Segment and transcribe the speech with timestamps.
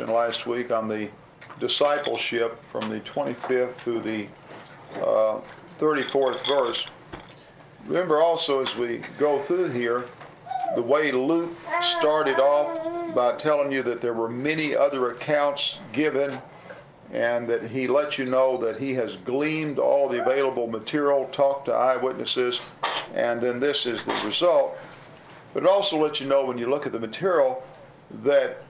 [0.00, 1.08] last week on the
[1.60, 4.26] discipleship from the 25th to the
[5.00, 5.40] uh,
[5.78, 6.86] 34th verse.
[7.86, 10.06] Remember also as we go through here,
[10.74, 11.50] the way Luke
[11.82, 16.40] started off by telling you that there were many other accounts given
[17.12, 21.66] and that he let you know that he has gleaned all the available material, talked
[21.66, 22.60] to eyewitnesses,
[23.14, 24.78] and then this is the result.
[25.52, 27.62] But it also lets you know when you look at the material
[28.22, 28.62] that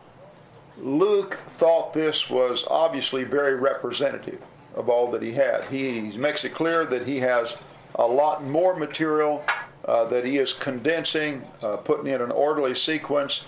[0.78, 4.40] Luke thought this was obviously very representative
[4.74, 5.64] of all that he had.
[5.66, 7.56] He, makes it clear that he has
[7.94, 9.44] a lot more material
[9.84, 13.44] uh, that he is condensing, uh, putting in an orderly sequence,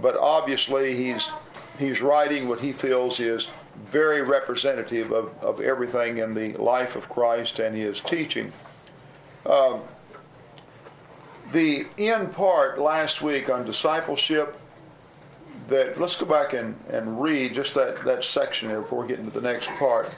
[0.00, 1.28] but obviously he's
[1.78, 3.48] he's writing what he feels is
[3.90, 8.52] very representative of, of everything in the life of Christ and his teaching.
[9.44, 9.82] Um,
[11.52, 14.58] the end part last week on discipleship
[15.68, 19.18] that let's go back and, and read just that, that section there before we get
[19.18, 20.10] into the next part.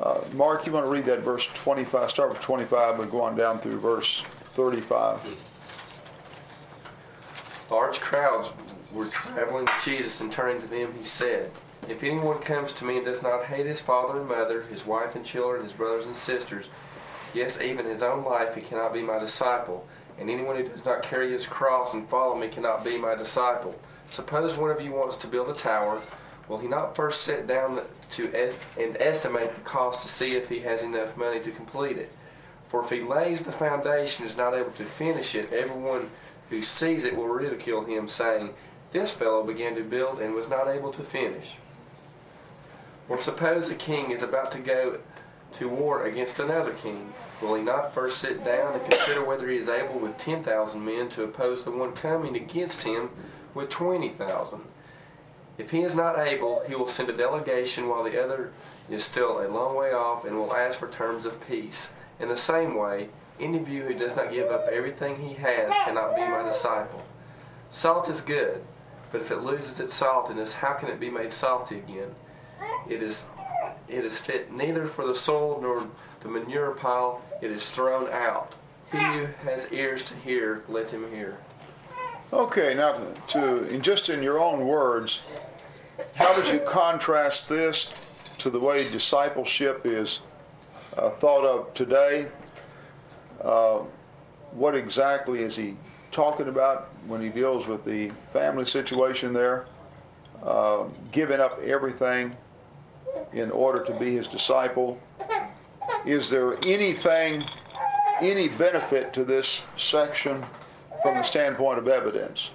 [0.00, 3.36] Uh, Mark, you want to read that verse 25, start with 25 and go on
[3.36, 4.22] down through verse
[4.54, 5.20] 35.
[7.70, 8.50] Large crowds
[8.92, 11.50] were traveling with Jesus, and turning to them, he said,
[11.88, 15.14] If anyone comes to me and does not hate his father and mother, his wife
[15.14, 16.68] and children, his brothers and sisters,
[17.34, 19.86] yes, even his own life, he cannot be my disciple.
[20.18, 23.78] And anyone who does not carry his cross and follow me cannot be my disciple.
[24.10, 26.00] Suppose one of you wants to build a tower.
[26.48, 30.60] Will he not first sit down to and estimate the cost to see if he
[30.60, 32.10] has enough money to complete it?
[32.68, 36.10] For if he lays the foundation and is not able to finish it, everyone
[36.50, 38.54] who sees it will ridicule him, saying,
[38.92, 41.56] This fellow began to build and was not able to finish.
[43.08, 44.98] Or suppose a king is about to go
[45.52, 47.12] to war against another king.
[47.40, 51.08] Will he not first sit down and consider whether he is able with 10,000 men
[51.10, 53.10] to oppose the one coming against him
[53.58, 54.60] with 20,000?
[55.58, 58.52] If he is not able, he will send a delegation while the other
[58.88, 61.90] is still a long way off and will ask for terms of peace.
[62.20, 63.08] In the same way,
[63.40, 67.02] any of you who does not give up everything he has cannot be my disciple.
[67.72, 68.62] Salt is good,
[69.10, 72.14] but if it loses its saltiness, how can it be made salty again?
[72.88, 73.26] It is
[73.88, 75.88] it is fit neither for the soil nor
[76.20, 78.54] the manure pile, it is thrown out.
[78.92, 81.38] He who has ears to hear, let him hear.
[82.30, 85.20] Okay, now to, in just in your own words,
[86.14, 87.90] how would you contrast this
[88.36, 90.20] to the way discipleship is
[90.98, 92.28] uh, thought of today?
[93.42, 93.78] Uh,
[94.52, 95.74] what exactly is he
[96.12, 99.64] talking about when he deals with the family situation there?
[100.42, 102.36] Uh, giving up everything
[103.32, 105.00] in order to be his disciple.
[106.04, 107.42] Is there anything,
[108.20, 110.44] any benefit to this section
[111.02, 112.50] from the standpoint of evidence?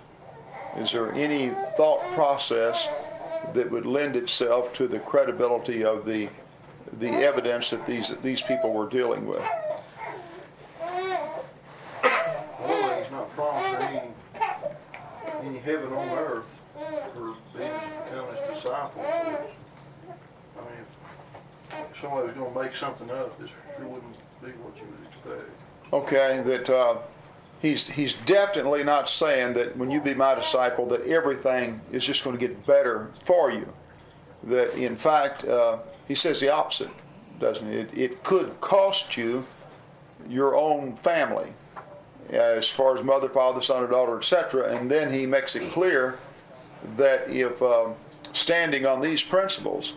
[0.78, 2.88] Is there any thought process
[3.54, 6.30] that would lend itself to the credibility of the
[7.00, 9.44] the evidence that these these people were dealing with?
[12.60, 14.02] Well, he's not promised any
[15.44, 16.60] any heaven on earth
[17.14, 17.72] for being
[18.06, 19.06] becoming his disciples.
[19.06, 20.86] I mean,
[21.72, 24.84] if, if somebody was going to make something up, this sure wouldn't be what you
[24.86, 25.64] would expect.
[25.92, 26.98] Okay, that uh,
[27.64, 32.24] he's he's definitely not saying that when you be my disciple that everything is just
[32.24, 33.68] going to get better for you.
[34.44, 36.92] That in fact, uh, he says the opposite,
[37.40, 37.78] doesn't he?
[37.78, 39.48] It, it could cost you
[40.30, 41.54] your own family,
[42.30, 44.76] as far as mother, father, son, or daughter, etc.
[44.76, 46.20] And then he makes it clear
[46.98, 47.90] that if uh,
[48.34, 49.94] standing on these principles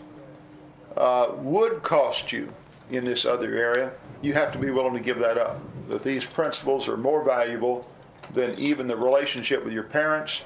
[0.96, 2.52] uh, would cost you
[2.90, 3.90] in this other area,
[4.22, 5.60] you have to be willing to give that up.
[5.88, 7.88] That these principles are more valuable
[8.34, 10.42] than even the relationship with your parents,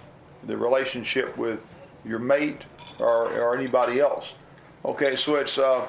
[0.46, 1.60] the relationship with
[2.04, 2.64] your mate,
[2.98, 4.32] or, or anybody else.
[4.84, 5.86] Okay, so it's uh,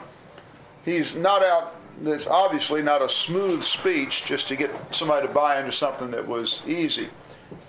[0.84, 1.76] he's not out.
[2.04, 6.28] It's obviously not a smooth speech just to get somebody to buy into something that
[6.28, 7.10] was easy.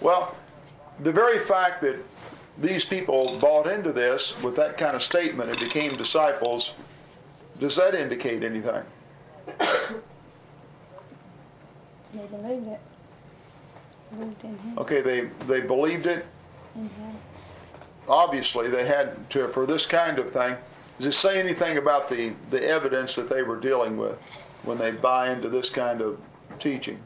[0.00, 0.34] Well,
[1.00, 1.99] the very fact that
[2.59, 6.73] these people bought into this with that kind of statement and became disciples,
[7.58, 8.82] does that indicate anything?
[12.12, 12.81] They believed it.
[14.11, 14.79] Believed in him.
[14.79, 16.26] Okay, they, they believed it.
[16.75, 17.17] In him.
[18.09, 20.56] Obviously, they had to, for this kind of thing.
[20.99, 24.19] Does it say anything about the, the evidence that they were dealing with
[24.64, 26.20] when they buy into this kind of
[26.59, 27.00] teaching?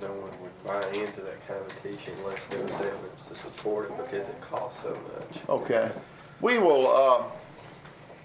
[0.00, 3.90] No one would buy into that kind of teaching unless there was evidence to support
[3.90, 5.42] it because it costs so much.
[5.48, 5.90] Okay.
[6.40, 7.22] We will, uh,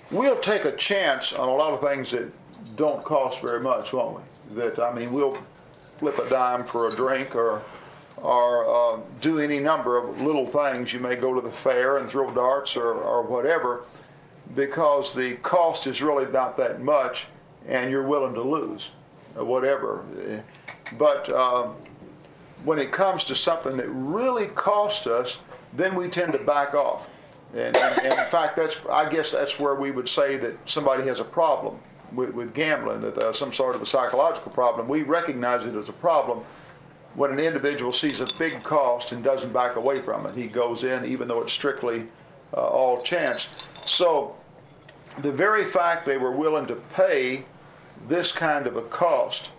[0.09, 2.31] we'll take a chance on a lot of things that
[2.77, 4.55] don't cost very much, won't we?
[4.55, 5.37] That, I mean, we'll
[5.95, 7.61] flip a dime for a drink or,
[8.17, 10.93] or uh, do any number of little things.
[10.93, 13.83] You may go to the fair and throw darts or, or whatever
[14.55, 17.27] because the cost is really not that much
[17.67, 18.89] and you're willing to lose
[19.35, 20.03] whatever.
[20.97, 21.69] But uh,
[22.63, 25.39] when it comes to something that really costs us,
[25.73, 27.09] then we tend to back off.
[27.53, 31.03] And, and, and in fact, that's I guess that's where we would say that somebody
[31.03, 31.79] has a problem
[32.15, 34.87] with, with gambling, that there's some sort of a psychological problem.
[34.87, 36.43] We recognize it as a problem
[37.15, 40.35] when an individual sees a big cost and doesn't back away from it.
[40.35, 42.07] He goes in even though it's strictly
[42.53, 43.47] uh, all chance.
[43.85, 44.35] So
[45.19, 47.45] the very fact they were willing to pay
[48.07, 49.49] this kind of a cost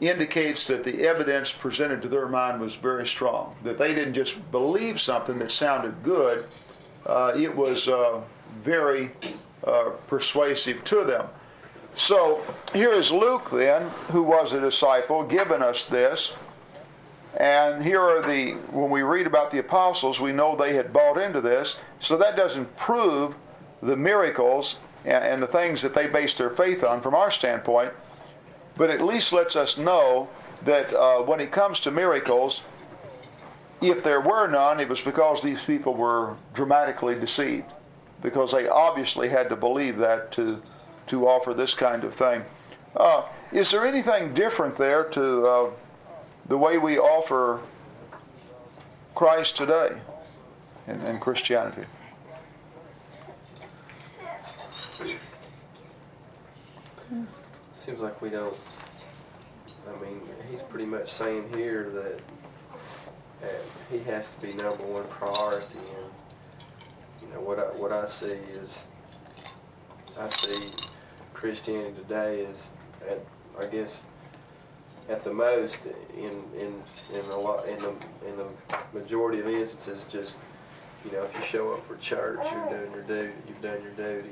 [0.00, 3.56] indicates that the evidence presented to their mind was very strong.
[3.64, 6.46] That they didn't just believe something that sounded good,
[7.04, 8.20] uh, it was uh,
[8.62, 9.10] very
[9.64, 11.26] uh, persuasive to them.
[11.98, 16.32] So here is Luke then, who was a disciple, giving us this.
[17.36, 21.18] And here are the, when we read about the apostles, we know they had bought
[21.18, 21.76] into this.
[21.98, 23.34] So that doesn't prove
[23.82, 27.92] the miracles and, and the things that they based their faith on from our standpoint,
[28.76, 30.28] but at least lets us know
[30.64, 32.62] that uh, when it comes to miracles,
[33.80, 37.72] if there were none, it was because these people were dramatically deceived,
[38.22, 40.62] because they obviously had to believe that to,
[41.08, 42.44] to offer this kind of thing.
[42.96, 43.22] Uh,
[43.52, 45.70] is there anything different there to uh,
[46.46, 47.60] the way we offer
[49.14, 49.96] Christ today
[50.86, 51.84] in, in Christianity?
[57.74, 58.54] Seems like we don't.
[59.88, 60.20] I mean,
[60.50, 62.20] he's pretty much saying here that
[63.42, 63.52] uh,
[63.90, 66.10] he has to be number one priority, and
[67.22, 68.84] you know what I what I see is
[70.18, 70.72] I see
[71.38, 72.72] Christianity today is
[73.08, 73.20] at
[73.60, 74.02] I guess
[75.08, 75.78] at the most
[76.16, 76.82] in in
[77.14, 77.90] in a lot in the
[78.26, 78.46] in the
[78.92, 80.36] majority of instances just
[81.04, 83.92] you know if you show up for church you're doing your duty you've done your
[83.92, 84.30] duty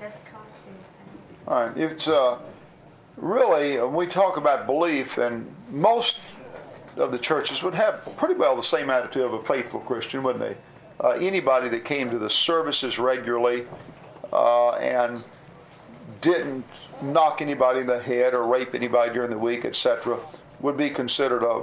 [0.00, 0.84] Doesn't cost anything.
[1.48, 2.38] All right, it's uh,
[3.16, 6.20] really when we talk about belief, and most
[6.96, 10.42] of the churches would have pretty well the same attitude of a faithful Christian, wouldn't
[10.42, 10.56] they?
[11.04, 13.66] Uh, anybody that came to the services regularly
[14.32, 15.24] uh, and
[16.20, 16.64] didn't
[17.02, 20.18] knock anybody in the head or rape anybody during the week, etc.,
[20.60, 21.62] would be considered a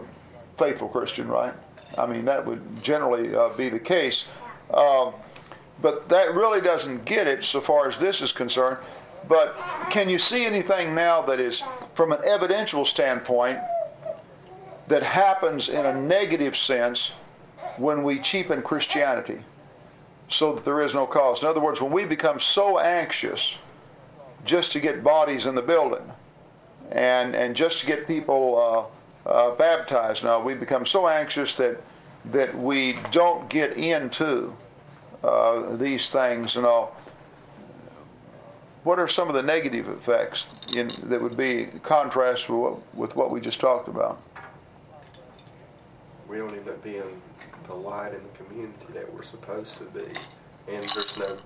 [0.57, 1.53] faithful Christian, right?
[1.97, 4.25] I mean, that would generally uh, be the case.
[4.69, 5.11] Uh,
[5.81, 8.77] but that really doesn't get it so far as this is concerned.
[9.27, 9.57] But
[9.89, 11.63] can you see anything now that is,
[11.93, 13.59] from an evidential standpoint,
[14.87, 17.11] that happens in a negative sense
[17.77, 19.39] when we cheapen Christianity
[20.27, 21.41] so that there is no cause?
[21.41, 23.57] In other words, when we become so anxious
[24.45, 26.11] just to get bodies in the building
[26.91, 28.91] and, and just to get people
[29.25, 31.81] uh, uh, baptized now, we become so anxious that,
[32.25, 34.55] that we don't get into
[35.23, 36.95] uh, these things and all.
[38.83, 43.15] What are some of the negative effects in, that would be contrast with what, with
[43.15, 44.21] what we just talked about?
[46.31, 47.21] we don't end up being
[47.67, 50.05] the light in the community that we're supposed to be.
[50.69, 51.37] And there's no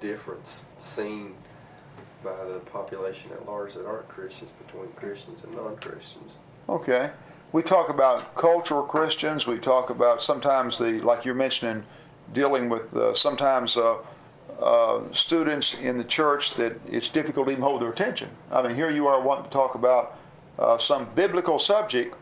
[0.00, 1.34] difference seen
[2.22, 6.36] by the population at large that aren't Christians between Christians and non-Christians.
[6.68, 7.10] Okay.
[7.52, 9.46] We talk about cultural Christians.
[9.46, 11.84] We talk about sometimes the, like you're mentioning,
[12.32, 13.98] dealing with uh, sometimes uh,
[14.60, 18.30] uh, students in the church that it's difficult to even hold their attention.
[18.50, 20.18] I mean, here you are wanting to talk about
[20.58, 22.14] uh, some biblical subject,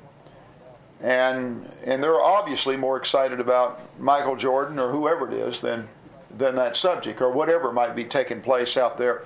[1.00, 5.88] and and they're obviously more excited about Michael Jordan or whoever it is than
[6.30, 9.22] than that subject or whatever might be taking place out there.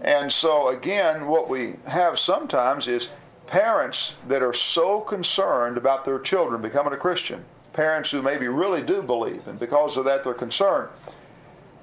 [0.00, 3.08] And so again, what we have sometimes is
[3.46, 8.82] parents that are so concerned about their children becoming a Christian, parents who maybe really
[8.82, 10.88] do believe, and because of that they're concerned.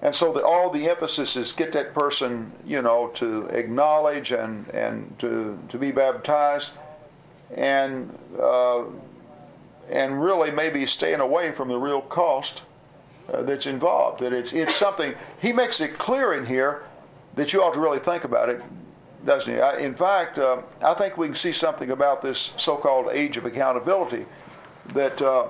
[0.01, 4.67] And so that all the emphasis is get that person, you know, to acknowledge and,
[4.69, 6.71] and to, to be baptized
[7.55, 8.85] and, uh,
[9.89, 12.63] and really maybe staying away from the real cost
[13.31, 14.21] uh, that's involved.
[14.21, 16.83] That it's, it's something, he makes it clear in here
[17.35, 18.61] that you ought to really think about it,
[19.25, 19.59] doesn't he?
[19.59, 23.45] I, in fact, uh, I think we can see something about this so-called age of
[23.45, 24.25] accountability
[24.93, 25.47] that uh,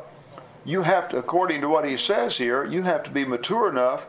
[0.66, 4.06] you have to, according to what he says here, you have to be mature enough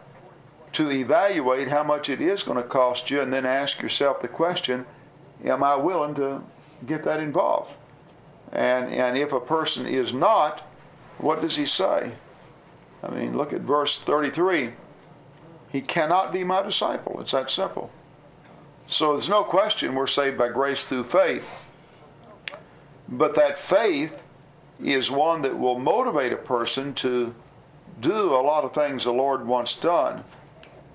[0.72, 4.28] to evaluate how much it is going to cost you and then ask yourself the
[4.28, 4.86] question,
[5.44, 6.42] am I willing to
[6.86, 7.72] get that involved?
[8.52, 10.60] And, and if a person is not,
[11.18, 12.12] what does he say?
[13.02, 14.72] I mean, look at verse 33.
[15.72, 17.18] He cannot be my disciple.
[17.20, 17.90] It's that simple.
[18.86, 21.48] So there's no question we're saved by grace through faith.
[23.08, 24.22] But that faith
[24.78, 27.34] is one that will motivate a person to
[28.00, 30.24] do a lot of things the Lord wants done.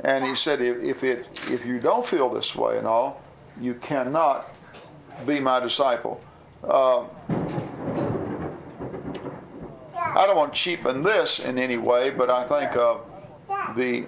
[0.02, 3.22] And he said, if, it if you don't feel this way and all,
[3.60, 4.56] you cannot
[5.26, 6.22] be my disciple.
[6.64, 7.06] Uh,
[9.96, 12.98] I don't want to cheapen this in any way, but I think uh,
[13.76, 14.08] the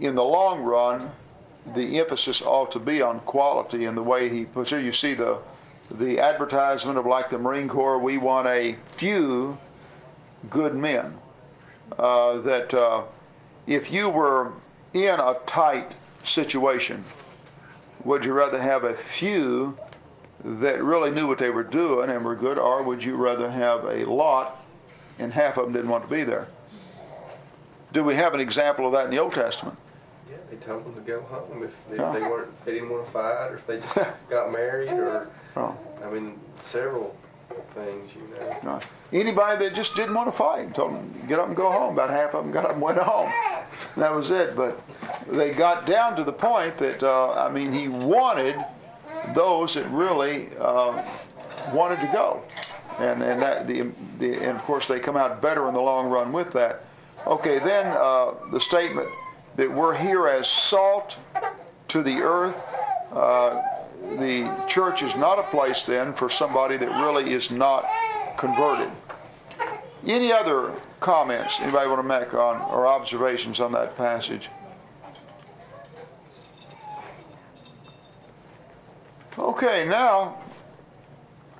[0.00, 1.10] in the long run,
[1.74, 4.84] the emphasis ought to be on quality in the way he puts it.
[4.84, 5.38] You see the
[5.90, 9.58] the advertisement of like the Marine Corps, we want a few
[10.50, 11.18] good men.
[11.98, 13.02] Uh, that uh,
[13.66, 14.52] if you were
[14.94, 15.92] in a tight
[16.24, 17.04] situation,
[18.02, 19.78] would you rather have a few
[20.42, 23.84] that really knew what they were doing and were good, or would you rather have
[23.84, 24.64] a lot
[25.18, 26.48] and half of them didn't want to be there?
[27.92, 29.78] Do we have an example of that in the Old Testament?
[30.54, 32.12] They told them to go home if, if Yeah.
[32.12, 33.94] they weren't, they didn't want to fight, or if they just
[34.30, 37.16] got married, or Oh, I mean, several
[37.70, 38.56] things, you know.
[38.62, 38.80] no.
[39.12, 41.94] Anybody that just didn't want to fight, told them get up and go home.
[41.94, 43.30] About half of them got up and went home.
[43.96, 44.56] That was it.
[44.56, 44.80] But
[45.28, 48.56] they got down to the point that uh, I mean, he wanted
[49.34, 51.02] those that really uh,
[51.72, 52.42] wanted to go,
[52.98, 56.08] and and that the, the and of course they come out better in the long
[56.10, 56.84] run with that.
[57.26, 59.08] Okay, then uh, the statement
[59.56, 61.16] that we're here as salt
[61.88, 62.56] to the earth.
[63.12, 63.62] Uh,
[64.18, 67.86] the church is not a place then for somebody that really is not
[68.36, 68.90] converted.
[70.06, 74.48] Any other comments anybody want to make on or observations on that passage?
[79.38, 80.38] Okay, now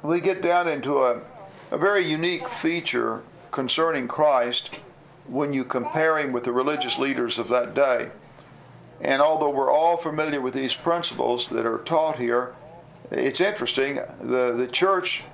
[0.02, 1.20] we get down into a,
[1.70, 4.70] a very unique feature concerning Christ
[5.26, 8.10] when you compare him with the religious leaders of that day.
[9.00, 12.54] And although we're all familiar with these principles that are taught here,
[13.10, 14.00] it's interesting.
[14.22, 15.24] The, the church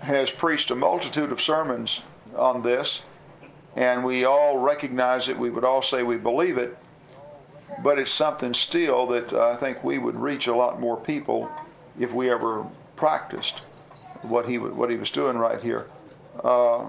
[0.00, 2.00] has preached a multitude of sermons
[2.36, 3.02] on this,
[3.76, 5.38] and we all recognize it.
[5.38, 6.76] We would all say we believe it,
[7.82, 11.50] but it's something still that I think we would reach a lot more people
[11.98, 13.60] if we ever practiced
[14.22, 15.86] what he, what he was doing right here.
[16.42, 16.86] Uh,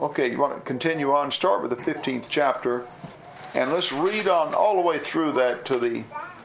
[0.00, 1.30] okay, you want to continue on?
[1.30, 2.86] Start with the 15th chapter.
[3.54, 6.04] And let's read on all the way through that to the,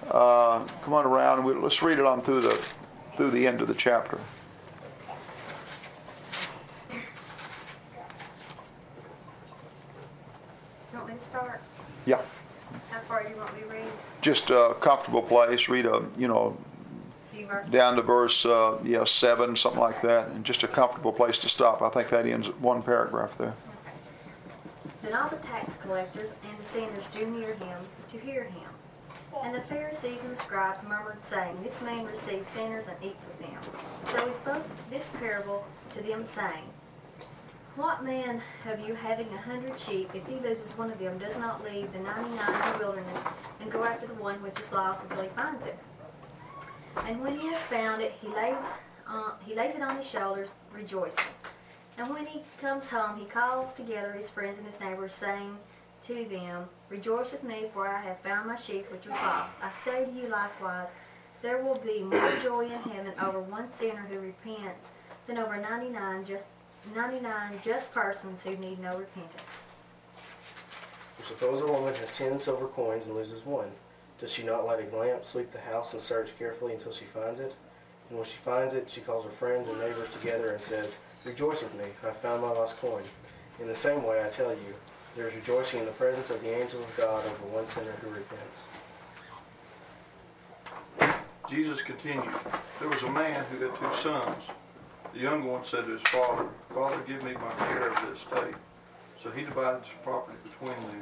[0.10, 2.70] uh, come on around, and we, let's read it on through the,
[3.18, 4.20] through the end of the chapter.
[6.90, 7.00] You
[10.94, 11.62] want me to start?
[12.06, 12.22] Yeah.
[12.90, 13.84] How far do you want me to read?
[14.22, 16.56] Just a comfortable place, read a, you know,
[17.52, 17.72] Verses?
[17.72, 21.50] down to verse, uh, yeah, seven, something like that, and just a comfortable place to
[21.50, 21.82] stop.
[21.82, 23.54] I think that ends one paragraph there.
[25.04, 27.78] Then all the tax collectors and the sinners drew near him
[28.10, 28.70] to hear him.
[29.44, 33.40] And the Pharisees and the scribes murmured, saying, This man receives sinners and eats with
[33.40, 33.58] them.
[34.12, 36.64] So he spoke this parable to them, saying,
[37.76, 41.38] What man of you having a hundred sheep, if he loses one of them, does
[41.38, 43.20] not leave the ninety-nine in the wilderness
[43.60, 45.78] and go after the one which is lost until he finds it?
[47.06, 48.64] And when he has found it, he lays,
[49.08, 51.24] uh, he lays it on his shoulders, rejoicing.
[51.98, 55.58] And when he comes home, he calls together his friends and his neighbors, saying
[56.04, 59.54] to them, Rejoice with me, for I have found my sheep which was lost.
[59.62, 60.90] I say to you likewise,
[61.42, 64.92] there will be more joy in heaven over one sinner who repents
[65.28, 66.46] than over 99 just
[66.96, 69.64] 99 just persons who need no repentance.
[71.22, 73.72] Suppose a woman has ten silver coins and loses one.
[74.22, 77.40] Does she not light a lamp, sweep the house, and search carefully until she finds
[77.40, 77.56] it?
[78.08, 81.64] And when she finds it, she calls her friends and neighbors together and says, Rejoice
[81.64, 83.02] with me, I found my lost coin.
[83.60, 84.76] In the same way, I tell you,
[85.16, 88.10] there is rejoicing in the presence of the angels of God over one sinner who
[88.12, 88.66] repents.
[91.50, 92.30] Jesus continued,
[92.80, 94.50] There was a man who had two sons.
[95.14, 98.56] The younger one said to his father, Father, give me my share of the estate.
[99.22, 101.02] So he divided his property between them.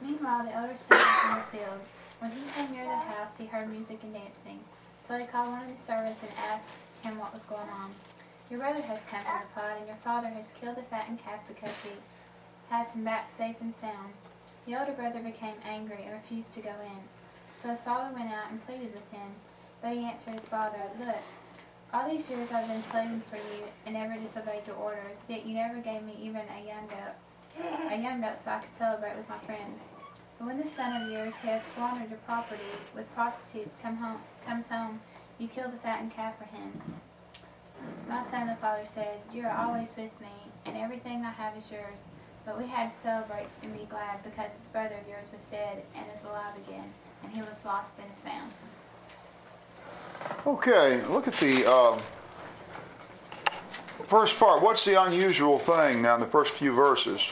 [0.00, 1.80] Meanwhile, the elder son was in the field.
[2.20, 4.60] When he came near the house, he heard music and dancing.
[5.06, 7.90] So he called one of the servants and asked him what was going on.
[8.50, 11.74] Your brother has come, he replied, and your father has killed the fattened calf because
[11.82, 11.90] he
[12.70, 14.12] has him back safe and sound.
[14.66, 17.00] The older brother became angry and refused to go in.
[17.60, 19.32] So his father went out and pleaded with him.
[19.80, 21.22] But he answered his father, Look,
[21.92, 25.54] all these years I've been slaving for you and never disobeyed your orders, yet you
[25.54, 27.16] never gave me even a young goat,
[27.90, 29.82] a young goat so I could celebrate with my friends.
[30.38, 32.62] But when this son of yours who has squandered your property
[32.94, 35.00] with prostitutes come home, comes home,
[35.38, 36.80] you kill the fattened calf for him.
[38.08, 40.28] My son, the father said, You are always with me,
[40.64, 42.00] and everything I have is yours.
[42.44, 45.82] But we had to celebrate and be glad because this brother of yours was dead
[45.94, 46.90] and is alive again,
[47.22, 48.52] and he was lost and is found.
[50.46, 51.98] Okay, look at the um,
[54.06, 54.62] first part.
[54.62, 57.28] What's the unusual thing now in the first few verses?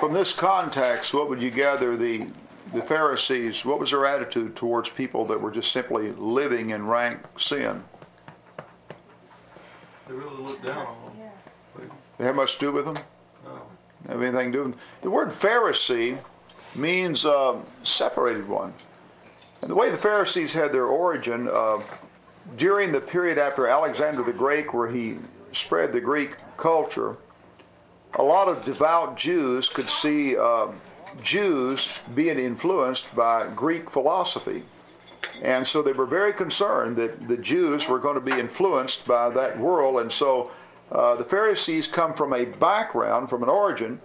[0.00, 2.26] From this context, what would you gather the
[2.74, 7.20] the Pharisees, what was their attitude towards people that were just simply living in rank
[7.38, 7.84] sin?
[10.08, 11.12] They really looked down on them.
[11.18, 11.84] Yeah.
[12.18, 12.96] They have much to do with them?
[13.44, 13.62] No.
[14.08, 16.18] have anything to do with The word Pharisee
[16.74, 18.74] means uh, separated one.
[19.62, 21.80] And the way the Pharisees had their origin, uh,
[22.56, 25.18] during the period after Alexander the Great, where he
[25.52, 27.16] spread the Greek culture,
[28.14, 30.68] a lot of devout Jews could see uh,
[31.22, 34.62] Jews being influenced by Greek philosophy.
[35.42, 39.30] And so they were very concerned that the Jews were going to be influenced by
[39.30, 40.00] that world.
[40.00, 40.50] And so
[40.92, 44.00] uh, the Pharisees come from a background, from an origin,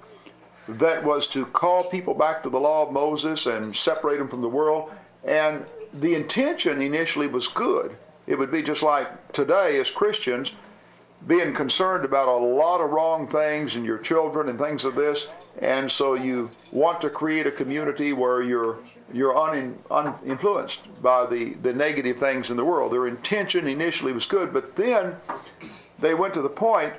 [0.68, 4.42] that was to call people back to the law of Moses and separate them from
[4.42, 4.92] the world.
[5.24, 7.98] And the intention initially was good.
[8.30, 10.54] It would be just like today as Christians,
[11.26, 15.30] being concerned about a lot of wrong things and your children and things of this,
[15.58, 18.78] and so you want to create a community where you're
[19.12, 22.94] you're un, uninfluenced by the, the negative things in the world.
[22.94, 25.16] Their intention initially was good, but then
[25.98, 26.94] they went to the point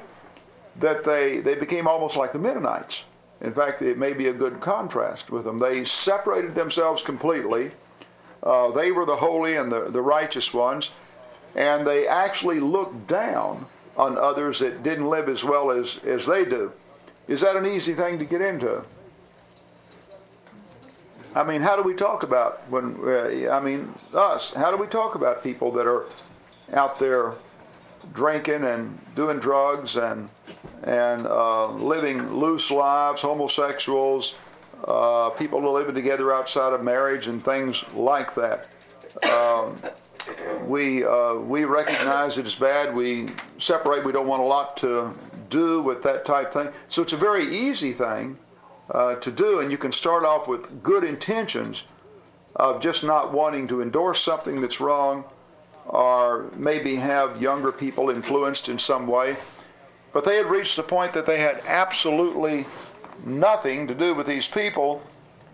[0.81, 3.05] that they, they became almost like the Mennonites.
[3.41, 5.61] In fact, it may be a good contrast with them.
[5.61, 7.71] They separated themselves completely.
[8.43, 10.91] Uh, they were the holy and the, the righteous ones,
[11.55, 16.45] and they actually looked down on others that didn't live as well as, as they
[16.45, 16.73] do.
[17.29, 18.83] Is that an easy thing to get into?
[21.35, 24.89] I mean, how do we talk about when, uh, I mean, us, how do we
[24.89, 26.07] talk about people that are
[26.73, 27.35] out there
[28.13, 30.29] drinking and doing drugs and,
[30.83, 34.35] and uh, living loose lives, homosexuals,
[34.85, 38.67] uh, people living together outside of marriage and things like that?
[39.31, 39.77] Um,
[40.67, 42.95] we, uh, we recognize it is bad.
[42.95, 43.29] We
[43.59, 44.05] separate.
[44.05, 45.15] We don't want a lot to
[45.49, 46.69] do with that type thing.
[46.89, 48.39] So it's a very easy thing
[48.91, 51.85] uh, to do, and you can start off with good intentions
[52.57, 55.25] of just not wanting to endorse something that's wrong
[55.87, 59.37] or maybe have younger people influenced in some way.
[60.13, 62.67] But they had reached the point that they had absolutely
[63.25, 65.03] nothing to do with these people.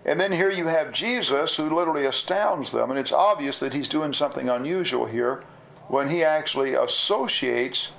[0.06, 2.90] And then here you have Jesus who literally astounds them.
[2.90, 5.42] And it's obvious that he's doing something unusual here
[5.88, 7.90] when he actually associates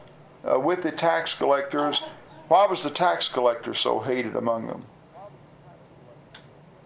[0.49, 2.01] uh, with the tax collectors.
[2.47, 4.85] Why was the tax collector so hated among them?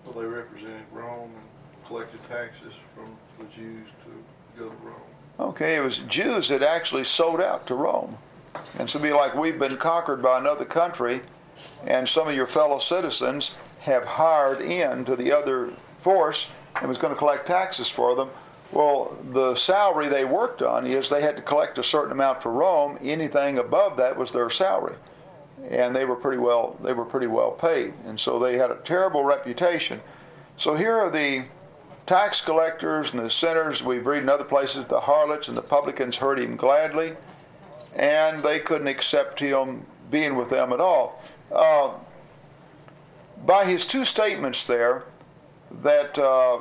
[0.05, 4.95] Well, they represented Rome and collected taxes from the Jews to go to Rome.
[5.39, 8.17] Okay, it was Jews that actually sold out to Rome.
[8.79, 11.21] And so it'd be like we've been conquered by another country,
[11.85, 16.97] and some of your fellow citizens have hired in to the other force and was
[16.97, 18.29] going to collect taxes for them.
[18.71, 22.51] Well, the salary they worked on is they had to collect a certain amount for
[22.51, 22.97] Rome.
[23.01, 24.95] Anything above that was their salary,
[25.69, 28.77] and they were pretty well they were pretty well paid, and so they had a
[28.77, 29.99] terrible reputation.
[30.55, 31.45] So here are the
[32.05, 33.83] tax collectors and the sinners.
[33.83, 37.15] We've read in other places the harlots and the publicans heard him gladly,
[37.95, 41.21] and they couldn't accept him being with them at all.
[41.51, 41.91] Uh,
[43.45, 45.03] by his two statements there,
[45.81, 46.59] that uh,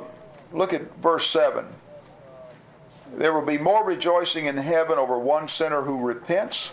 [0.51, 1.65] look at verse seven
[3.13, 6.71] there will be more rejoicing in heaven over one sinner who repents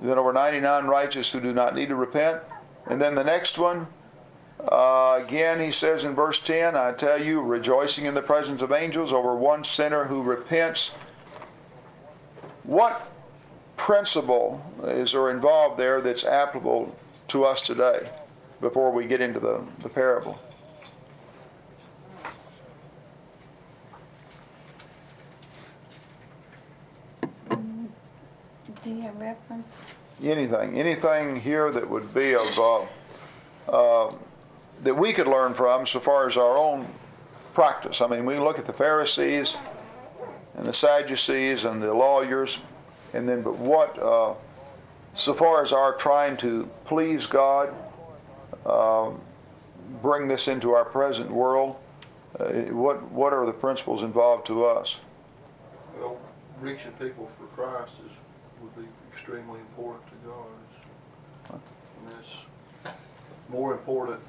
[0.00, 2.40] than over 99 righteous who do not need to repent.
[2.86, 3.86] And then the next one,
[4.60, 8.72] uh, again, he says in verse 10, I tell you, rejoicing in the presence of
[8.72, 10.90] angels over one sinner who repents.
[12.64, 13.10] What
[13.76, 16.94] principle is there involved there that's applicable
[17.28, 18.10] to us today
[18.60, 20.38] before we get into the, the parable?
[28.82, 29.94] Do you have reference?
[30.22, 32.80] anything, anything here that would be of uh,
[33.70, 34.14] uh,
[34.82, 36.86] that we could learn from, so far as our own
[37.54, 38.00] practice.
[38.00, 39.54] I mean, we look at the Pharisees
[40.56, 42.58] and the Sadducees and the lawyers,
[43.12, 44.34] and then, but what, uh,
[45.14, 47.74] so far as our trying to please God,
[48.66, 49.10] uh,
[50.02, 51.76] bring this into our present world,
[52.38, 54.96] uh, what what are the principles involved to us?
[55.98, 56.18] Well,
[56.60, 58.12] reaching people for Christ is,
[58.62, 60.46] would be extremely important to God.
[60.68, 61.60] It's-
[61.98, 62.36] And that's
[63.48, 64.20] more important,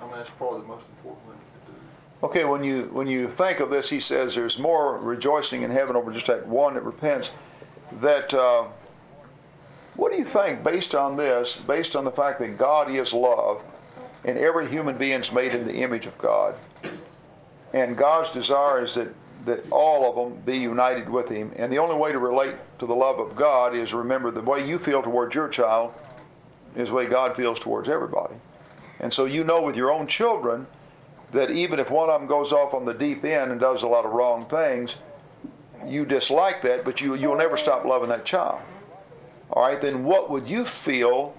[0.00, 2.26] I mean, that's probably the most important thing could do.
[2.26, 5.94] Okay, when you when you think of this, he says there's more rejoicing in heaven
[5.96, 7.30] over just that one that repents.
[8.00, 8.64] That uh,
[9.96, 13.62] what do you think, based on this, based on the fact that God is love,
[14.24, 16.54] and every human being is made in the image of God,
[17.72, 19.14] and God's desire is that
[19.46, 22.86] that all of them be united with Him, and the only way to relate to
[22.86, 25.94] the love of God is remember the way you feel towards your child
[26.74, 28.34] is the way God feels towards everybody,
[28.98, 30.66] and so you know with your own children
[31.32, 33.86] that even if one of them goes off on the deep end and does a
[33.86, 34.96] lot of wrong things,
[35.86, 38.60] you dislike that, but you, you'll never stop loving that child.
[39.56, 41.34] All right, then what would you feel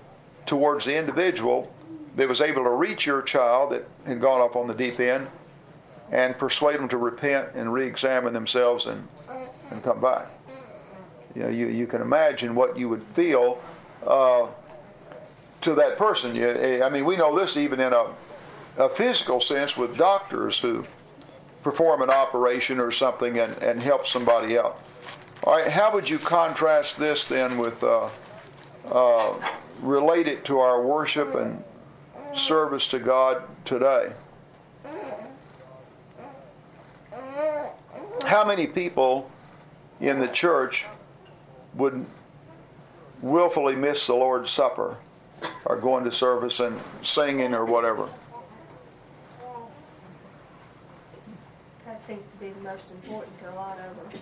[0.48, 1.72] towards the individual
[2.16, 5.28] that was able to reach your child that had gone off on the deep end
[6.12, 9.08] and persuade them to repent and re examine themselves and,
[9.70, 10.30] and come back?
[11.36, 13.62] You know, you, you can imagine what you would feel
[14.04, 14.48] uh,
[15.62, 16.34] to that person.
[16.34, 18.08] You- I mean, we know this even in a
[18.78, 20.86] a physical sense with doctors who
[21.64, 24.80] perform an operation or something and, and help somebody out.
[25.48, 28.10] All right, how would you contrast this then with uh,
[28.92, 29.34] uh,
[29.82, 31.64] relate it to our worship and
[32.36, 34.12] service to God today?
[38.26, 39.32] How many people
[40.02, 40.84] in the church
[41.76, 42.06] would
[43.22, 44.98] willfully miss the Lord's Supper
[45.64, 48.10] or going to service and singing or whatever?
[51.86, 54.22] That seems to be the most important to a lot of them,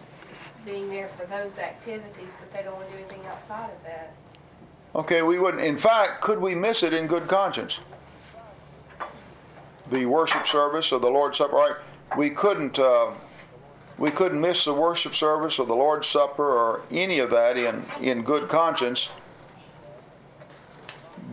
[0.65, 4.15] being there for those activities, but they don't want to do anything outside of that.
[4.95, 5.63] Okay, we wouldn't.
[5.63, 7.80] In fact, could we miss it in good conscience?
[9.91, 11.56] The worship service or the Lord's Supper.
[11.56, 11.75] Right?
[12.17, 12.80] we couldn't.
[12.80, 13.12] Uh,
[13.97, 17.86] we couldn't miss the worship service or the Lord's Supper or any of that in
[18.01, 19.10] in good conscience.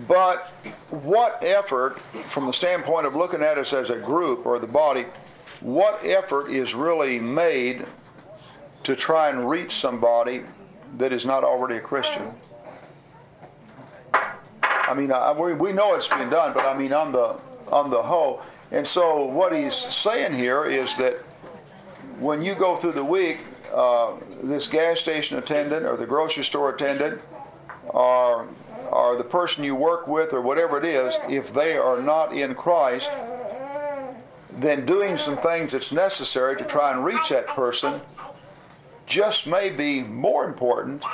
[0.08, 0.48] But
[0.90, 5.06] what effort, from the standpoint of looking at us as a group or the body,
[5.60, 7.86] what effort is really made
[8.84, 10.42] to try and reach somebody
[10.98, 12.32] that is not already a Christian?
[14.12, 17.36] I mean, I, we, we know it's been done, but I mean on the
[17.68, 18.42] on the whole.
[18.70, 21.16] And so what he's saying here is that
[22.18, 23.38] when you go through the week,
[23.72, 27.20] uh, this gas station attendant or the grocery store attendant
[27.88, 28.48] or
[28.90, 32.54] or the person you work with or whatever it is, if they are not in
[32.54, 33.10] Christ,
[34.50, 38.00] then doing some things that's necessary to try and reach that person
[39.12, 41.04] just may be more important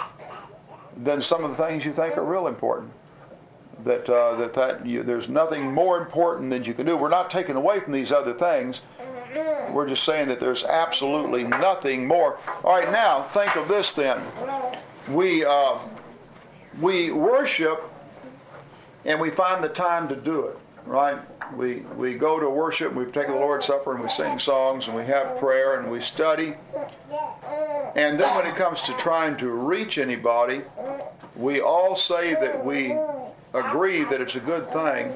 [0.96, 2.92] than some of the things you think are real important
[3.84, 6.96] that uh, that that you, there's nothing more important than you can do.
[6.96, 8.82] We're not taking away from these other things.
[9.72, 12.38] We're just saying that there's absolutely nothing more.
[12.62, 14.22] All right, now think of this then.
[15.08, 15.78] We uh,
[16.80, 17.82] we worship
[19.04, 20.58] and we find the time to do it.
[20.88, 21.18] Right?
[21.54, 22.94] We we go to worship.
[22.94, 26.00] We take the Lord's Supper and we sing songs and we have prayer and we
[26.00, 26.54] study.
[27.94, 30.62] And then when it comes to trying to reach anybody,
[31.36, 32.96] we all say that we
[33.52, 35.12] agree that it's a good thing,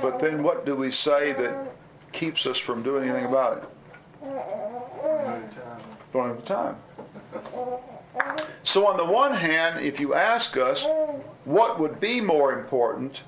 [0.00, 1.72] but then what do we say that
[2.12, 3.64] keeps us from doing anything about it?
[6.12, 6.76] Don't have the time.
[8.62, 10.86] So, on the one hand, if you ask us
[11.44, 13.22] what would be more important,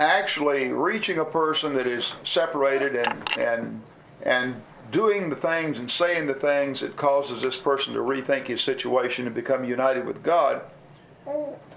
[0.00, 3.82] actually reaching a person that is separated and, and,
[4.22, 8.62] and doing the things and saying the things that causes this person to rethink his
[8.62, 10.62] situation and become united with God,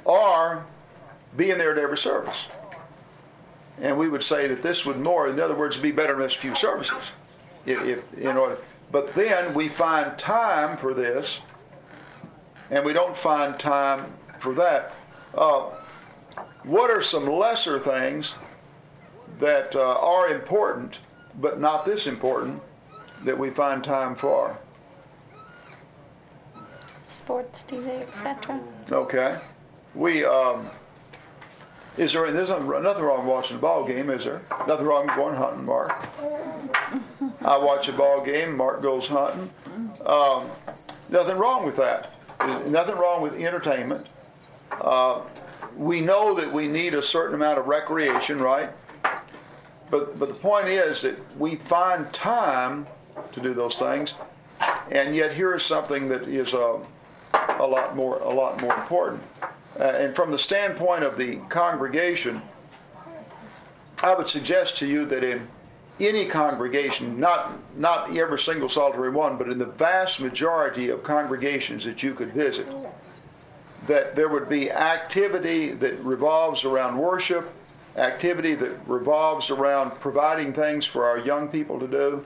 [0.05, 0.65] or
[1.37, 2.47] being there at every service.
[3.81, 6.29] And we would say that this would more, in other words, be better than a
[6.29, 7.11] few services.
[7.65, 8.57] If, if in order,
[8.91, 11.39] But then we find time for this,
[12.69, 14.05] and we don't find time
[14.39, 14.93] for that.
[15.35, 15.69] Uh,
[16.63, 18.35] what are some lesser things
[19.39, 20.99] that uh, are important,
[21.39, 22.61] but not this important,
[23.23, 24.57] that we find time for?
[27.05, 28.61] Sports, TV, etc.
[28.91, 29.37] Okay.
[29.93, 30.69] We, um,
[31.97, 34.41] is there, there's nothing wrong watching a ball game, is there?
[34.67, 36.07] Nothing wrong with going hunting, Mark.
[37.45, 39.49] I watch a ball game, Mark goes hunting.
[40.05, 40.49] Um,
[41.09, 42.13] nothing wrong with that.
[42.67, 44.07] Nothing wrong with entertainment.
[44.71, 45.21] Uh,
[45.75, 48.69] we know that we need a certain amount of recreation, right?
[49.89, 52.87] But, but the point is that we find time
[53.31, 54.15] to do those things,
[54.91, 56.79] and yet here is something that is a,
[57.59, 59.21] a lot more a lot more important.
[59.79, 62.41] Uh, and from the standpoint of the congregation,
[64.01, 65.47] I would suggest to you that in
[65.99, 71.85] any congregation, not not every single solitary one, but in the vast majority of congregations
[71.85, 72.67] that you could visit,
[73.87, 77.51] that there would be activity that revolves around worship,
[77.97, 82.25] activity that revolves around providing things for our young people to do,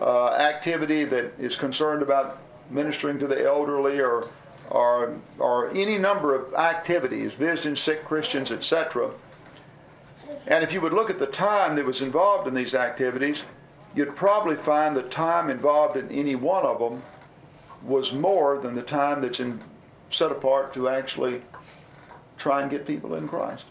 [0.00, 2.38] uh, activity that is concerned about
[2.70, 4.28] ministering to the elderly or
[4.70, 9.10] or, or any number of activities, visiting sick Christians, etc.
[10.46, 13.44] And if you would look at the time that was involved in these activities,
[13.94, 17.02] you'd probably find the time involved in any one of them
[17.82, 19.60] was more than the time that's in,
[20.10, 21.42] set apart to actually
[22.36, 23.64] try and get people in Christ.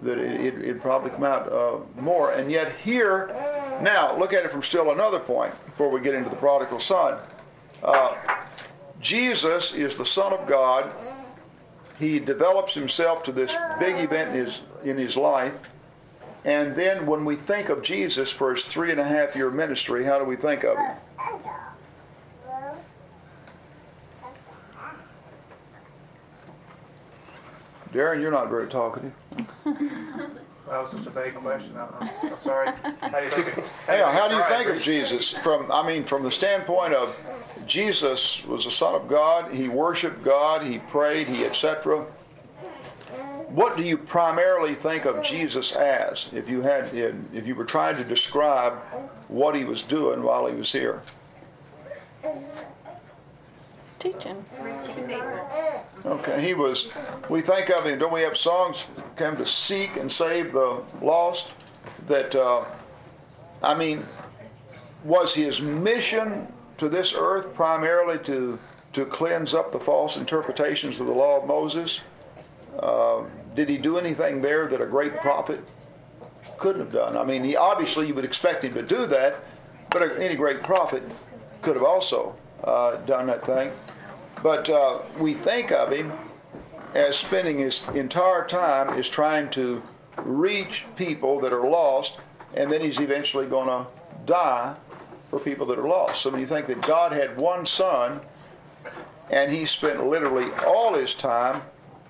[0.00, 2.32] That it, it, it'd probably come out uh, more.
[2.32, 3.28] And yet, here,
[3.82, 7.18] now, look at it from still another point before we get into the prodigal son.
[7.82, 8.14] Uh,
[9.00, 10.90] Jesus is the Son of God.
[11.98, 15.52] He develops himself to this big event in his, in his life.
[16.44, 20.04] And then when we think of Jesus for his three and a half year ministry,
[20.04, 20.96] how do we think of him?
[27.92, 29.12] Darren, you're not very talkative.
[29.64, 31.74] That was such a vague question.
[31.76, 32.70] I'm, I'm sorry.
[33.00, 33.56] How do you think?
[33.56, 35.70] Of, Hey, how do you think of Jesus from?
[35.72, 37.16] I mean, from the standpoint of
[37.66, 39.52] Jesus was the Son of God.
[39.52, 40.62] He worshipped God.
[40.62, 41.26] He prayed.
[41.26, 42.06] He etc.
[43.48, 46.28] What do you primarily think of Jesus as?
[46.32, 48.74] If you had, if you were trying to describe
[49.26, 51.02] what he was doing while he was here.
[53.98, 54.44] Teaching.
[54.62, 55.50] Reaching people.
[56.04, 56.88] Okay, he was.
[57.28, 57.98] We think of him.
[57.98, 58.84] Don't we have songs
[59.16, 61.52] come to seek and save the lost?
[62.08, 62.64] That uh,
[63.62, 64.06] I mean,
[65.04, 68.58] was his mission to this earth primarily to
[68.92, 72.00] to cleanse up the false interpretations of the law of Moses?
[72.78, 75.60] Uh, did he do anything there that a great prophet
[76.58, 77.16] couldn't have done?
[77.16, 79.36] I mean, he obviously you would expect him to do that,
[79.90, 81.02] but any great prophet
[81.62, 82.34] could have also
[82.64, 83.70] uh, done that thing.
[84.42, 86.12] But uh, we think of him
[86.94, 89.82] as spending his entire time is trying to
[90.16, 92.18] reach people that are lost,
[92.54, 93.86] and then he's eventually going to
[94.26, 94.74] die
[95.28, 96.22] for people that are lost.
[96.22, 98.20] So when you think that God had one son,
[99.30, 101.62] and he spent literally all his time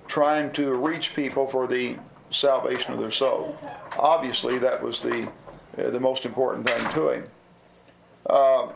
[0.07, 1.97] trying to reach people for the
[2.31, 3.57] salvation of their soul.
[3.99, 5.29] Obviously, that was the
[5.77, 7.23] uh, the most important thing to him.
[8.25, 8.67] Uh,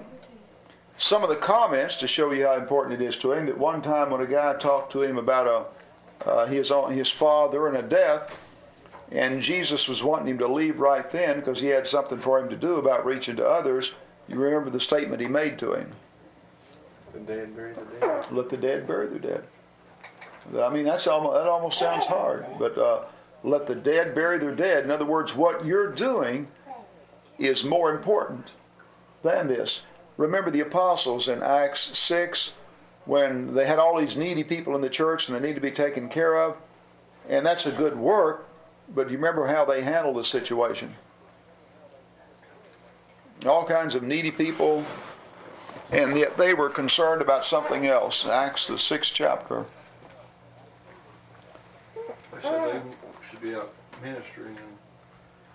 [0.98, 3.46] some of the comments to show you how important it is to him.
[3.46, 5.66] That one time when a guy talked to him about a
[6.24, 8.38] uh, his own, his father and a death,
[9.12, 12.50] and Jesus was wanting him to leave right then because he had something for him
[12.50, 13.94] to do about reaching to others.
[14.28, 15.92] You remember the statement he made to him.
[17.14, 18.32] The dead bury the dead.
[18.32, 19.44] Let the dead bury their dead.
[20.60, 23.06] I mean, that's almost, that almost sounds hard, but uh,
[23.44, 24.84] let the dead bury their dead.
[24.84, 26.48] In other words, what you're doing
[27.38, 28.52] is more important
[29.24, 29.82] than this.
[30.18, 32.52] Remember the apostles in Acts 6
[33.06, 35.72] when they had all these needy people in the church and they need to be
[35.72, 36.58] taken care of?
[37.28, 38.48] And that's a good work,
[38.94, 40.92] but you remember how they handled the situation?
[43.46, 44.86] All kinds of needy people,
[45.92, 48.26] and yet they were concerned about something else.
[48.26, 49.66] Acts, the sixth chapter.
[51.96, 52.82] They said they
[53.28, 54.58] should be out ministering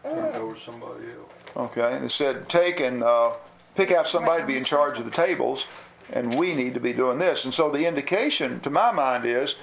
[0.04, 1.32] and turn over to somebody else.
[1.56, 3.32] Okay, they said take and uh,
[3.74, 5.66] pick out somebody to be in charge of the tables,
[6.12, 7.44] and we need to be doing this.
[7.44, 9.56] And so the indication, to my mind, is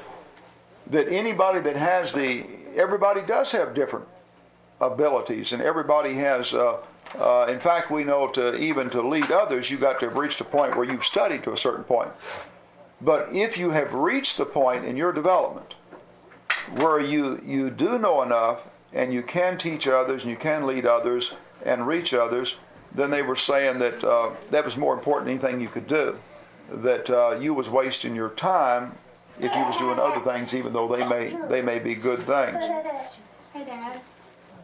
[0.89, 4.05] that anybody that has the, everybody does have different
[4.79, 6.53] abilities, and everybody has.
[6.53, 6.77] Uh,
[7.17, 10.41] uh, in fact, we know to even to lead others, you've got to have reached
[10.41, 12.11] a point where you've studied to a certain point.
[12.99, 15.75] But if you have reached the point in your development
[16.75, 20.85] where you, you do know enough and you can teach others and you can lead
[20.85, 22.55] others and reach others,
[22.93, 26.17] then they were saying that uh, that was more important than anything you could do.
[26.71, 28.93] That uh, you was wasting your time
[29.39, 32.58] if you was doing other things, even though they may they may be good things.
[33.54, 34.02] Hey Dad,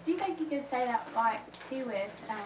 [0.06, 2.38] do you think you could say that like too with um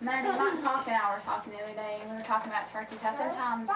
[0.00, 0.28] money?
[0.28, 2.98] Mike Pop and I were talking the other day and we were talking about churches,
[3.02, 3.70] how sometimes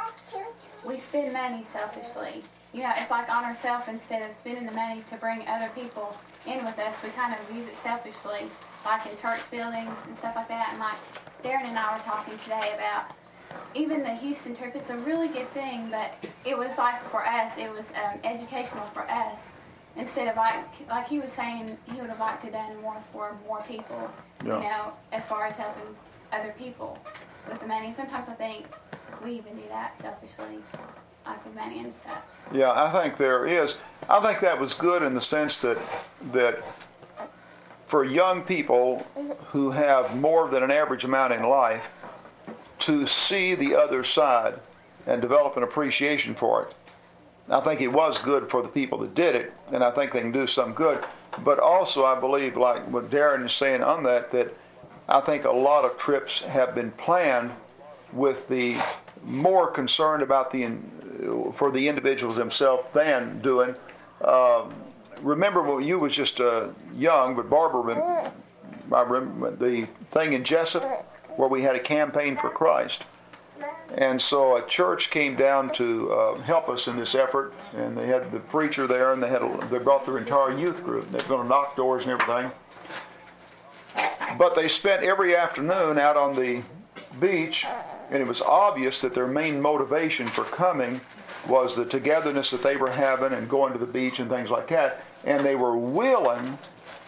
[0.85, 2.43] we spend money selfishly.
[2.73, 6.17] You know, it's like on ourselves instead of spending the money to bring other people
[6.47, 8.47] in with us, we kind of use it selfishly,
[8.85, 10.69] like in church buildings and stuff like that.
[10.71, 10.99] And like
[11.43, 13.12] Darren and I were talking today about
[13.75, 16.14] even the Houston trip, it's a really good thing, but
[16.45, 19.38] it was like for us, it was um, educational for us.
[19.97, 23.37] Instead of like, like he was saying, he would have liked to done more for
[23.47, 24.11] more people,
[24.45, 24.57] Yeah.
[24.62, 25.95] you know, as far as helping
[26.33, 26.99] other people
[27.49, 27.93] with the money.
[27.95, 28.67] Sometimes I think
[29.25, 30.59] we even do that selfishly,
[31.27, 32.23] like with money and stuff.
[32.53, 33.75] Yeah, I think there is.
[34.09, 35.79] I think that was good in the sense that
[36.33, 36.62] that
[37.88, 39.05] for young people
[39.46, 41.88] who have more than an average amount in life
[42.81, 44.55] to see the other side
[45.07, 46.74] and develop an appreciation for it.
[47.48, 50.20] I think it was good for the people that did it, and I think they
[50.20, 51.03] can do some good.
[51.42, 54.55] But also, I believe, like what Darren is saying on that, that
[55.09, 57.53] I think a lot of trips have been planned
[58.12, 58.77] with the
[59.24, 60.77] more concerned about the
[61.55, 63.74] for the individuals themselves than doing.
[64.22, 64.74] Um,
[65.22, 68.33] remember when you was just uh, young, but Barbara,
[68.92, 70.83] I remember the thing in Jessup
[71.37, 73.04] where we had a campaign for Christ.
[73.94, 78.07] And so a church came down to uh, help us in this effort, and they
[78.07, 81.11] had the preacher there, and they had a, they brought their entire youth group.
[81.11, 82.50] They were going to knock doors and everything.
[84.37, 86.62] But they spent every afternoon out on the
[87.18, 87.66] beach,
[88.11, 91.00] and it was obvious that their main motivation for coming
[91.48, 94.68] was the togetherness that they were having and going to the beach and things like
[94.68, 95.02] that.
[95.24, 96.59] And they were willing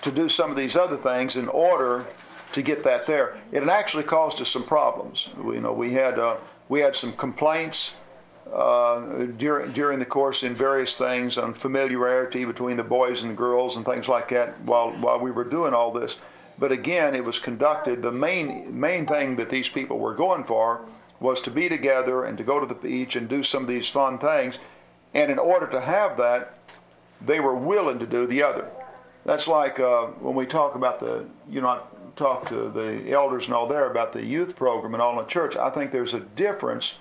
[0.03, 2.07] to do some of these other things in order
[2.53, 3.39] to get that there.
[3.53, 5.29] It actually caused us some problems.
[5.37, 6.37] We, you know, we had uh,
[6.69, 7.93] we had some complaints
[8.53, 13.37] uh, during during the course in various things on familiarity between the boys and the
[13.37, 16.17] girls and things like that while while we were doing all this.
[16.59, 18.03] But again, it was conducted.
[18.03, 20.85] The main main thing that these people were going for
[21.21, 23.89] was to be together and to go to the beach and do some of these
[23.89, 24.59] fun things.
[25.13, 26.60] And in order to have that,
[27.25, 28.69] they were willing to do the other.
[29.25, 31.81] That's like uh, when we talk about the, you know, I
[32.17, 35.31] talk to the elders and all there about the youth program and all in the
[35.31, 35.57] church.
[35.57, 36.99] I think there's a difference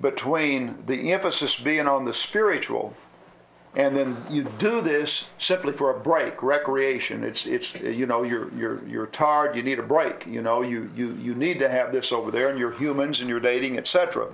[0.00, 2.94] between the emphasis being on the spiritual
[3.76, 7.22] and then you do this simply for a break, recreation.
[7.22, 10.26] It's it's you know you're you're you're tired, you need a break.
[10.26, 13.28] You know you you you need to have this over there, and you're humans and
[13.28, 14.26] you're dating, etc.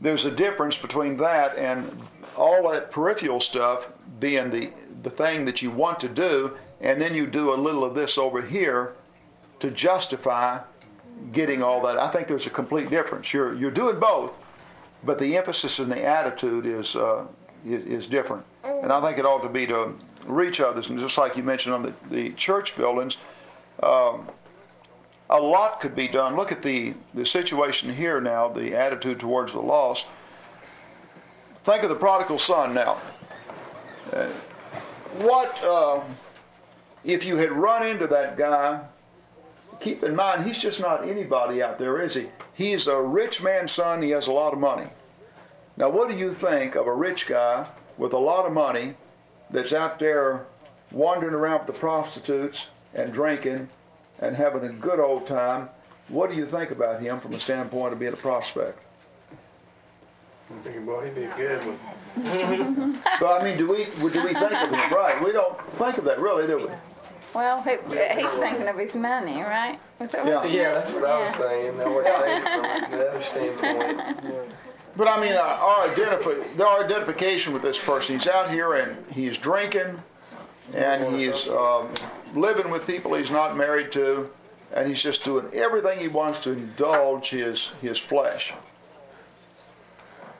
[0.00, 2.02] There's a difference between that and
[2.40, 4.70] all that peripheral stuff being the
[5.02, 8.18] the thing that you want to do, and then you do a little of this
[8.18, 8.94] over here
[9.60, 10.60] to justify
[11.32, 11.98] getting all that.
[11.98, 13.32] I think there's a complete difference.
[13.32, 14.32] You're you're doing both,
[15.04, 16.96] but the emphasis and the attitude is.
[16.96, 17.26] Uh,
[17.66, 18.44] is, is different.
[18.64, 20.88] And I think it ought to be to reach others.
[20.88, 23.16] And just like you mentioned on the, the church buildings,
[23.82, 24.28] um,
[25.28, 26.36] a lot could be done.
[26.36, 30.06] Look at the, the situation here now, the attitude towards the lost.
[31.64, 32.98] Think of the prodigal son now.
[34.12, 34.28] Uh,
[35.18, 36.00] what uh,
[37.04, 38.80] if you had run into that guy?
[39.80, 42.28] Keep in mind, he's just not anybody out there, is he?
[42.52, 44.88] He's a rich man's son, he has a lot of money.
[45.78, 48.94] Now, what do you think of a rich guy with a lot of money
[49.50, 50.44] that's out there
[50.92, 53.70] wandering around with the prostitutes and drinking
[54.18, 55.70] and having a good old time?
[56.08, 58.78] What do you think about him from a standpoint of being a prospect?
[60.50, 61.78] I'm thinking, boy, he'd be a good one.
[63.20, 65.22] But I mean, do we do we think of him right?
[65.24, 66.66] We don't think of that really, do we?
[67.34, 67.70] Well, he,
[68.20, 69.78] he's thinking of his money, right?
[70.00, 70.62] Was that what- Yeah.
[70.62, 71.80] Yeah, that's what I was saying.
[71.80, 74.54] I was saying it from the other standpoint.
[74.96, 78.96] But I mean, uh, our, identifi- our identification with this person, he's out here and
[79.12, 80.02] he's drinking
[80.74, 81.88] and he's um,
[82.34, 84.28] living with people he's not married to,
[84.74, 88.52] and he's just doing everything he wants to indulge his, his flesh.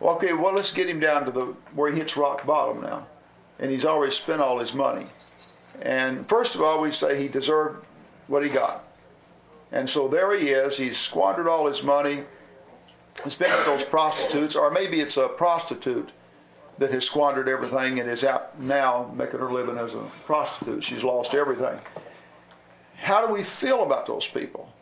[0.02, 3.06] Okay, well, let's get him down to the where he hits rock bottom now.
[3.58, 5.06] And he's already spent all his money.
[5.82, 7.84] And first of all, we say he deserved
[8.26, 8.84] what he got.
[9.72, 10.78] And so there he is.
[10.78, 12.24] He's squandered all his money
[13.24, 16.10] has been with those prostitutes, or maybe it's a prostitute
[16.78, 20.82] that has squandered everything and is out now making her living as a prostitute.
[20.82, 21.78] She's lost everything.
[22.96, 24.72] How do we feel about those people?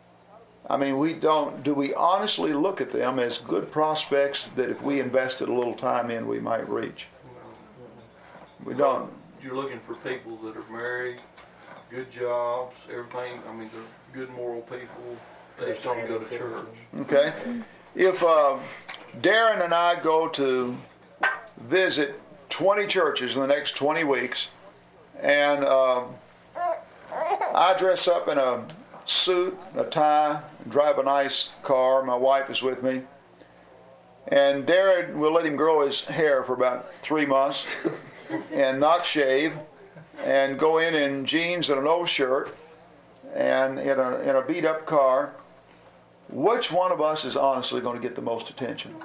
[0.69, 4.81] I mean, we don't, do we honestly look at them as good prospects that if
[4.83, 7.07] we invested a little time in, we might reach?
[8.63, 9.11] We don't.
[9.41, 11.21] You're looking for people that are married,
[11.89, 15.17] good jobs, everything, I mean, they're good moral people,
[15.57, 16.53] they just don't go to church.
[16.99, 17.33] Okay?
[17.95, 18.59] If uh,
[19.21, 20.77] Darren and I go to
[21.61, 24.49] visit 20 churches in the next 20 weeks,
[25.19, 26.03] and uh,
[27.55, 28.65] I dress up in a
[29.05, 33.03] suit, a tie, drive a nice car, my wife is with me,
[34.27, 37.65] and Darren, we'll let him grow his hair for about three months
[38.53, 39.53] and not shave,
[40.23, 42.55] and go in in jeans and an old shirt,
[43.33, 45.33] and in a, in a beat up car
[46.31, 48.95] which one of us is honestly going to get the most attention?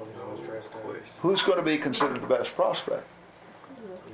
[0.00, 0.82] Everyone's dressed up.
[1.20, 3.06] Who's going to be considered the best prospect?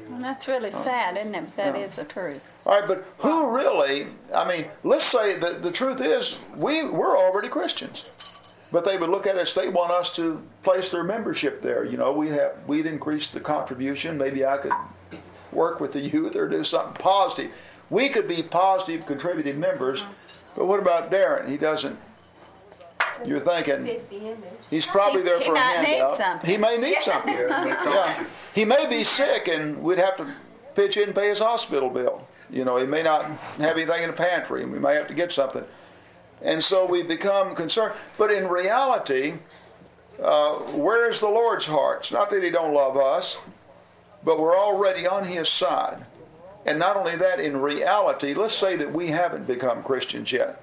[0.09, 1.57] And that's really sad, isn't it?
[1.57, 2.40] That is the truth.
[2.66, 4.07] All right, but who really?
[4.34, 9.11] I mean, let's say that the truth is we we're already Christians, but they would
[9.11, 9.55] look at us.
[9.55, 11.84] They want us to place their membership there.
[11.84, 14.18] You know, we'd, have we'd increase the contribution.
[14.18, 14.72] Maybe I could
[15.52, 17.52] work with the youth or do something positive.
[17.90, 20.05] We could be positive, contributing members.
[20.57, 21.48] But what about Darren?
[21.48, 21.98] He doesn't.
[23.24, 24.38] You're thinking Fit the image.
[24.70, 26.16] he's probably there He for a might need handout.
[26.16, 26.50] something.
[26.50, 27.32] He may need something.
[27.34, 28.26] Yeah, it may cost Yeah.
[28.54, 30.26] He may be sick and we'd have to
[30.74, 32.26] pitch in and pay his hospital bill.
[32.50, 35.14] You know, he may not have anything in the pantry and we may have to
[35.14, 35.64] get something.
[36.42, 37.94] And so we become concerned.
[38.18, 39.34] But in reality,
[40.22, 42.00] uh, where's the Lord's heart?
[42.00, 43.38] It's not that he don't love us,
[44.24, 46.04] but we're already on his side.
[46.66, 50.62] And not only that, in reality, let's say that we haven't become Christians yet.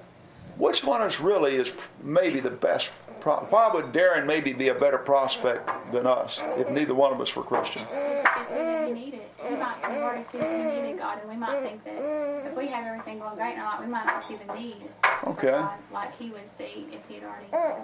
[0.56, 1.72] Which one is really is
[2.02, 2.90] maybe the best?
[3.20, 7.20] Pro- Why would Darren maybe be a better prospect than us if neither one of
[7.20, 7.82] us were Christian?
[7.84, 9.30] Because we need it.
[9.48, 12.66] We might we've already seen that needed God, and we might think that if we
[12.68, 14.76] have everything going great in our life, we might not see the need
[15.24, 15.50] Okay.
[15.50, 17.82] God like He would see if He'd already,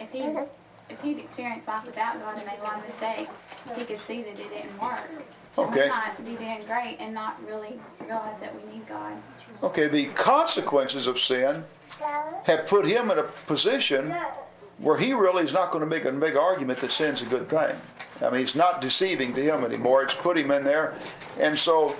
[0.00, 0.20] if He,
[0.92, 3.32] if He'd experienced life without God and made a lot of mistakes,
[3.76, 5.08] He could see that it didn't work.
[5.58, 5.82] Okay.
[5.84, 9.14] we might be doing great and not really realize that we need God.
[9.64, 11.64] Okay, the consequences of sin
[12.44, 14.14] have put him in a position
[14.78, 17.48] where he really is not going to make a big argument that sin's a good
[17.48, 17.76] thing.
[18.22, 20.02] I mean, it's not deceiving to him anymore.
[20.02, 20.94] It's put him in there.
[21.38, 21.90] And so,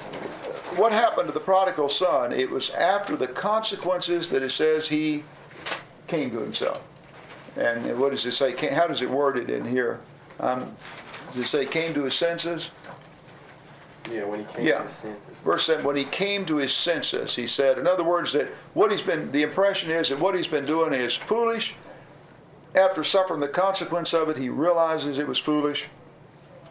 [0.77, 2.33] what happened to the prodigal son?
[2.33, 5.25] It was after the consequences that it says he
[6.09, 6.83] came to himself.
[7.57, 8.55] And what does it say?
[8.73, 10.01] How does it word it in here?
[10.39, 10.73] Um,
[11.33, 12.71] does it say came to his senses?
[14.11, 14.79] Yeah, when he came Yeah.
[14.79, 15.29] to his senses.
[15.45, 18.91] Verse 7, when he came to his senses, he said, in other words, that what
[18.91, 21.75] he's been, the impression is that what he's been doing is foolish.
[22.75, 25.87] After suffering the consequence of it, he realizes it was foolish.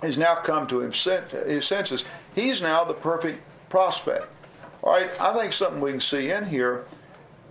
[0.02, 2.06] He's now come to his senses.
[2.34, 4.28] He's now the perfect prospect.
[4.82, 6.86] All right, I think something we can see in here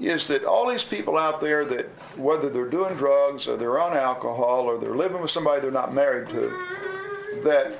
[0.00, 3.94] is that all these people out there that, whether they're doing drugs or they're on
[3.96, 6.50] alcohol or they're living with somebody they're not married to,
[7.44, 7.78] that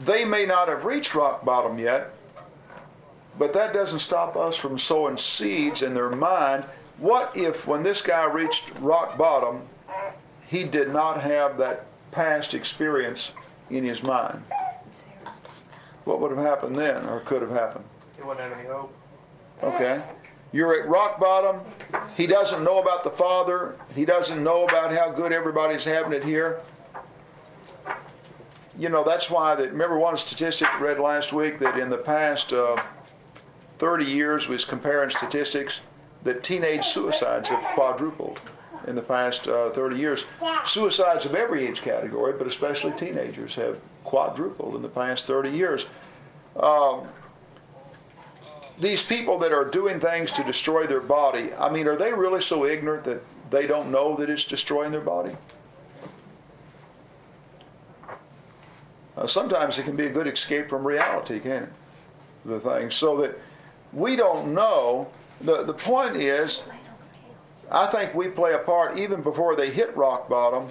[0.00, 2.12] they may not have reached rock bottom yet,
[3.38, 6.64] but that doesn't stop us from sowing seeds in their mind.
[6.98, 9.62] What if, when this guy reached rock bottom,
[10.46, 13.32] he did not have that past experience
[13.68, 14.42] in his mind?
[16.04, 17.84] What would have happened then, or could have happened?
[18.16, 18.92] He wouldn't have any hope.
[19.62, 20.02] Okay?
[20.52, 21.60] You're at rock bottom.
[22.16, 23.76] He doesn't know about the Father.
[23.94, 26.60] He doesn't know about how good everybody's having it here.
[28.80, 32.50] You know, that's why that, remember one statistic read last week that in the past
[32.54, 32.82] uh,
[33.76, 35.82] 30 years was comparing statistics
[36.24, 38.40] that teenage suicides have quadrupled
[38.86, 40.24] in the past uh, 30 years.
[40.64, 45.84] Suicides of every age category, but especially teenagers have quadrupled in the past 30 years.
[46.56, 47.06] Um,
[48.78, 52.40] these people that are doing things to destroy their body, I mean, are they really
[52.40, 55.36] so ignorant that they don't know that it's destroying their body?
[59.20, 61.72] Uh, sometimes it can be a good escape from reality, can it?
[62.46, 62.90] The thing.
[62.90, 63.38] So that
[63.92, 65.08] we don't know.
[65.42, 66.62] The, the point is,
[67.70, 70.70] I think we play a part even before they hit rock bottom.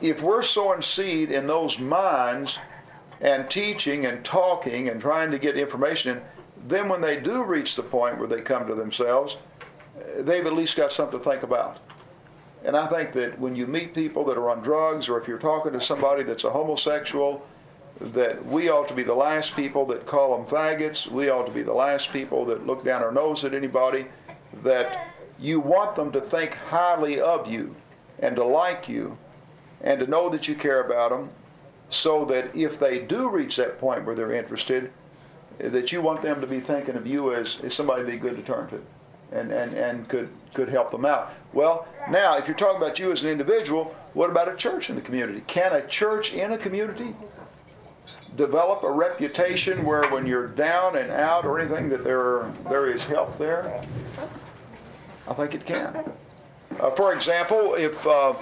[0.00, 2.58] If we're sowing seed in those minds
[3.20, 6.22] and teaching and talking and trying to get information in,
[6.68, 9.36] then when they do reach the point where they come to themselves,
[9.98, 11.78] uh, they've at least got something to think about.
[12.64, 15.38] And I think that when you meet people that are on drugs, or if you're
[15.38, 17.46] talking to somebody that's a homosexual,
[18.00, 21.06] that we ought to be the last people that call them faggots.
[21.06, 24.06] We ought to be the last people that look down our nose at anybody.
[24.62, 27.74] That you want them to think highly of you
[28.18, 29.18] and to like you
[29.80, 31.30] and to know that you care about them
[31.90, 34.90] so that if they do reach that point where they're interested,
[35.58, 38.42] that you want them to be thinking of you as, as somebody be good to
[38.42, 38.80] turn to
[39.32, 41.32] and, and, and could, could help them out.
[41.52, 44.96] Well, now, if you're talking about you as an individual, what about a church in
[44.96, 45.42] the community?
[45.46, 47.14] Can a church in a community
[48.36, 53.04] develop a reputation where when you're down and out or anything that there there is
[53.04, 53.82] help there?
[55.26, 56.10] I think it can.
[56.80, 58.34] Uh, for example, if uh,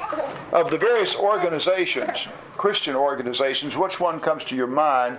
[0.52, 2.26] of the various organizations,
[2.56, 5.18] Christian organizations, which one comes to your mind?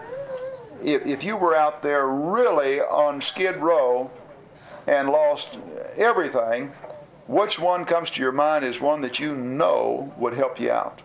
[0.84, 4.11] If, if you were out there really on Skid Row
[4.88, 5.57] and lost
[5.95, 6.71] everything,
[7.27, 11.01] which one comes to your mind is one that you know would help you out?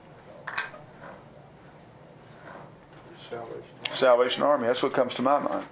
[3.16, 3.62] Salvation.
[3.92, 4.66] Salvation Army.
[4.66, 5.66] That's what comes to my mind.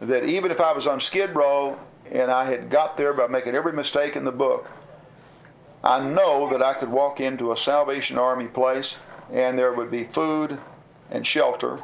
[0.00, 1.78] That even if I was on Skid Row
[2.10, 4.70] and I had got there by making every mistake in the book,
[5.84, 8.96] I know that I could walk into a Salvation Army place
[9.32, 10.58] and there would be food
[11.10, 11.78] and shelter,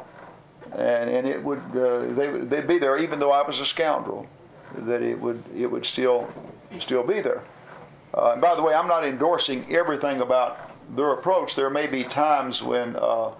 [0.73, 4.27] and, and it would uh, they they'd be there even though I was a scoundrel.
[4.75, 6.31] That it would it would still
[6.79, 7.43] still be there.
[8.13, 11.55] Uh, and by the way, I'm not endorsing everything about their approach.
[11.55, 13.31] There may be times when uh,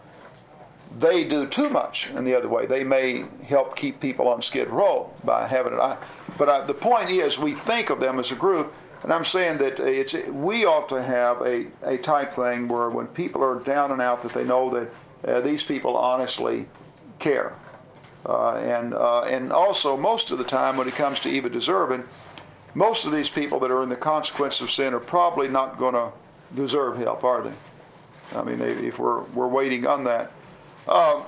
[0.98, 2.66] they do too much in the other way.
[2.66, 5.80] They may help keep people on skid row by having it.
[5.80, 5.98] I,
[6.38, 8.74] but I, the point is, we think of them as a group,
[9.04, 13.08] and I'm saying that it's we ought to have a, a type thing where when
[13.08, 14.90] people are down and out, that they know that
[15.30, 16.68] uh, these people honestly
[17.20, 17.54] care.
[18.26, 22.04] Uh, and uh, and also most of the time when it comes to even deserving,
[22.74, 25.94] most of these people that are in the consequence of sin are probably not going
[25.94, 26.12] to
[26.56, 27.54] deserve help, are they?
[28.36, 30.32] I mean, they, if we're we're waiting on that.
[30.88, 31.22] Uh,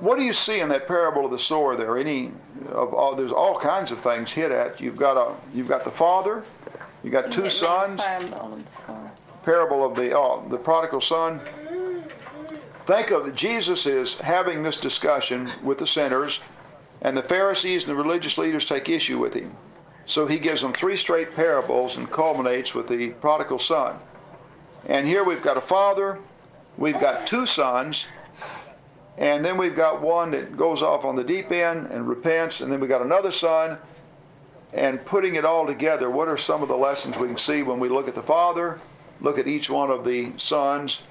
[0.00, 1.98] what do you see in that parable of the sower there?
[1.98, 2.32] Any
[2.68, 4.80] of all, there's all kinds of things hit at.
[4.80, 6.44] You've got a you've got the father,
[7.02, 8.00] you got two sons.
[8.00, 9.10] Parable of the.
[9.42, 11.40] Parable of the oh, the prodigal son.
[12.86, 16.40] Think of Jesus is having this discussion with the sinners,
[17.02, 19.56] and the Pharisees and the religious leaders take issue with him.
[20.06, 23.98] So he gives them three straight parables and culminates with the prodigal son.
[24.86, 26.18] And here we've got a father,
[26.76, 28.06] we've got two sons,
[29.18, 32.72] and then we've got one that goes off on the deep end and repents, and
[32.72, 33.78] then we've got another son.
[34.72, 37.80] And putting it all together, what are some of the lessons we can see when
[37.80, 38.80] we look at the father,
[39.20, 41.02] look at each one of the sons,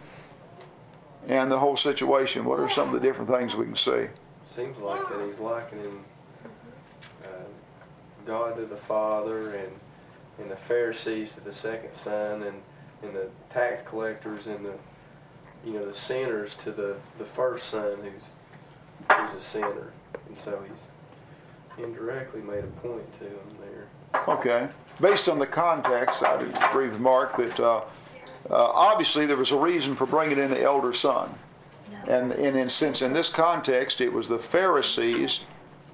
[1.28, 2.46] and the whole situation?
[2.46, 4.08] What are some of the different things we can see?
[4.48, 6.04] Seems like that he's likening
[7.24, 7.28] uh,
[8.26, 9.72] God to the Father and
[10.40, 12.62] and the Pharisees to the second son and
[13.04, 14.74] and the tax collectors and the
[15.66, 18.30] you know the sinners to the the first son who's
[19.18, 19.92] who's a sinner
[20.28, 20.90] and so he's
[21.84, 24.24] indirectly made a point to him there.
[24.28, 24.68] Okay.
[25.00, 26.36] Based on the context, I
[26.70, 27.82] agree with Mark that uh,
[28.50, 31.34] uh, obviously there was a reason for bringing in the elder son.
[32.08, 35.42] And, and in, since in this context it was the Pharisees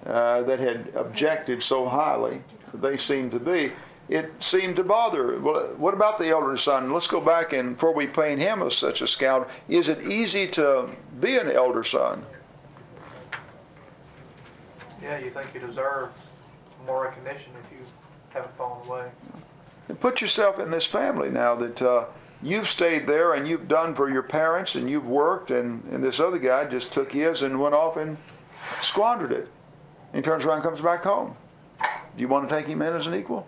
[0.06, 2.42] uh, that had objected so highly,
[2.74, 3.72] they seemed to be,
[4.08, 5.40] it seemed to bother.
[5.40, 6.92] Well, what about the elder son?
[6.94, 10.48] Let's go back and before we paint him as such a scoundrel, is it easy
[10.50, 10.90] to
[11.20, 12.24] be an elder son?
[15.02, 16.10] Yeah, you think you deserve
[16.86, 17.86] more recognition if you
[18.30, 19.12] haven't fallen away.
[19.88, 22.06] And put yourself in this family now that uh,
[22.46, 26.20] you've stayed there and you've done for your parents and you've worked, and, and this
[26.20, 28.18] other guy just took his and went off and
[28.82, 29.50] squandered it.
[30.14, 31.36] And he turns around and comes back home.
[31.82, 33.48] Do you want to take him in as an equal?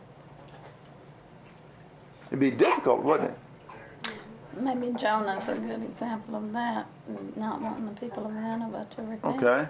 [2.28, 3.38] It'd be difficult, wouldn't it?
[4.60, 6.88] Maybe Jonah's a good example of that,
[7.36, 9.44] not wanting the people of Nineveh to repent.
[9.44, 9.68] Okay.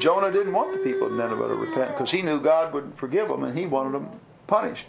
[0.00, 3.28] Jonah didn't want the people of Nineveh to repent because he knew God would forgive
[3.28, 4.08] them and he wanted them
[4.48, 4.86] punished.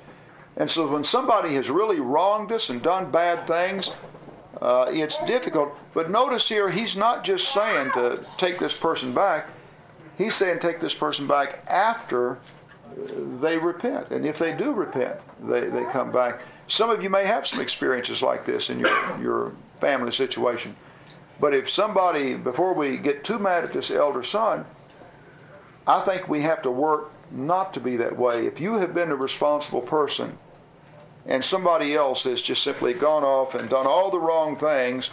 [0.57, 3.91] And so when somebody has really wronged us and done bad things,
[4.61, 5.77] uh, it's difficult.
[5.93, 9.49] But notice here, he's not just saying to take this person back.
[10.17, 12.39] He's saying take this person back after
[13.41, 14.11] they repent.
[14.11, 16.41] And if they do repent, they, they come back.
[16.67, 20.75] Some of you may have some experiences like this in your, your family situation.
[21.39, 24.63] But if somebody, before we get too mad at this elder son,
[25.85, 28.47] I think we have to work not to be that way.
[28.47, 30.37] If you have been a responsible person
[31.25, 35.09] and somebody else has just simply gone off and done all the wrong things,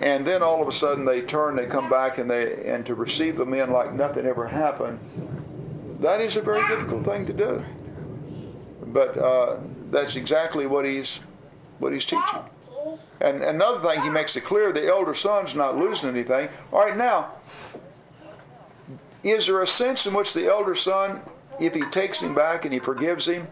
[0.00, 2.94] and then all of a sudden they turn, they come back, and they and to
[2.94, 4.98] receive them in like nothing ever happened,
[6.00, 7.64] that is a very difficult thing to do.
[8.86, 9.56] But uh,
[9.90, 11.20] that's exactly what he's
[11.78, 12.40] what he's teaching.
[13.20, 16.48] And another thing, he makes it clear the elder son's not losing anything.
[16.72, 17.30] All right, now
[19.24, 21.22] is there a sense in which the elder son,
[21.58, 23.48] if he takes him back and he forgives him,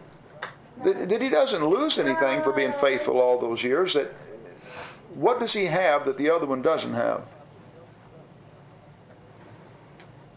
[0.83, 3.93] that, that he doesn't lose anything for being faithful all those years?
[3.93, 4.11] That
[5.13, 7.21] what does he have that the other one doesn't have?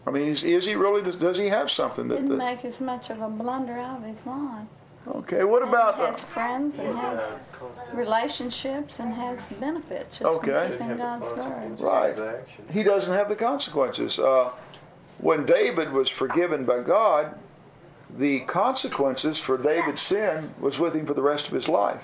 [0.05, 1.01] I mean, is, is he really?
[1.01, 2.15] Does, does he have something that?
[2.15, 4.67] Didn't that make as much of a blunder out of his life.
[5.07, 7.97] Okay, what And about, he has friends and has Uh, constant.
[7.97, 10.67] relationships and has benefits just Okay.
[10.77, 11.79] from keeping God's word.
[11.79, 12.19] Right.
[12.19, 14.19] of he doesn't have the consequences.
[14.19, 14.49] Uh,
[15.19, 17.35] when David was forgiven by God,
[18.09, 22.03] the consequences for David's sin was with him for the rest of his life.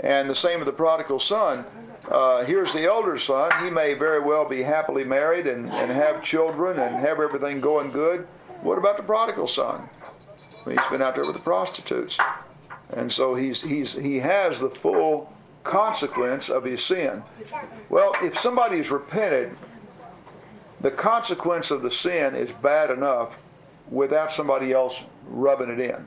[0.00, 1.64] And the same with the prodigal son.
[2.10, 3.50] Uh, here's the elder son.
[3.64, 7.90] He may very well be happily married and, and have children and have everything going
[7.90, 8.26] good.
[8.62, 9.88] What about the prodigal son?
[10.64, 12.18] He's been out there with the prostitutes.
[12.90, 17.22] And so he's, he's, he has the full consequence of his sin.
[17.88, 19.56] Well, if somebody's repented,
[20.80, 23.32] the consequence of the sin is bad enough
[23.90, 26.06] without somebody else rubbing it in.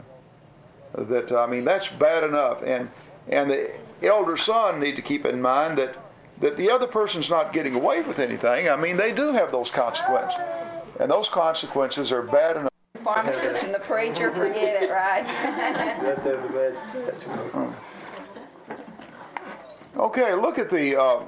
[0.96, 2.90] That I mean, that's bad enough, and
[3.30, 5.96] and the elder son need to keep in mind that
[6.40, 8.70] that the other person's not getting away with anything.
[8.70, 10.40] I mean, they do have those consequences,
[11.00, 12.72] and those consequences are bad enough.
[12.94, 15.28] The Pharmacist and the preacher, forget it, right?
[15.28, 16.74] You have the
[17.54, 17.74] badge.
[19.98, 21.24] Okay, look at the uh,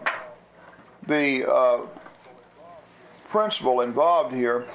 [1.07, 1.79] the uh,
[3.29, 4.67] principle involved here.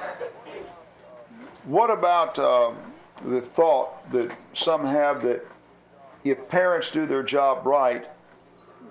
[1.64, 2.72] What about uh,
[3.24, 5.44] the thought that some have that
[6.24, 8.06] if parents do their job right,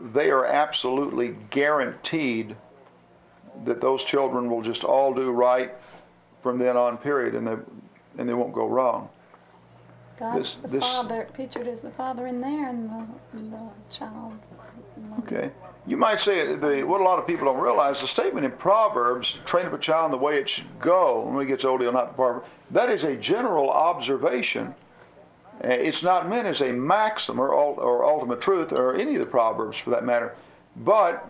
[0.01, 2.55] they are absolutely guaranteed
[3.65, 5.73] that those children will just all do right
[6.41, 7.55] from then on, period, and they
[8.17, 9.09] and they won't go wrong.
[10.19, 13.05] God's This- the this- father, pictured as the father in there and the,
[13.37, 14.33] and the child.
[15.19, 15.51] Okay.
[15.85, 19.37] You might say the, what a lot of people don't realize, the statement in Proverbs,
[19.45, 21.91] train up a child in the way it should go, when he gets old, he'll
[21.91, 22.45] not depart.
[22.71, 24.75] That is a general observation.
[25.63, 29.25] Uh, It's not meant as a maxim or, or ultimate truth, or any of the
[29.25, 30.35] Proverbs for that matter.
[30.77, 31.29] But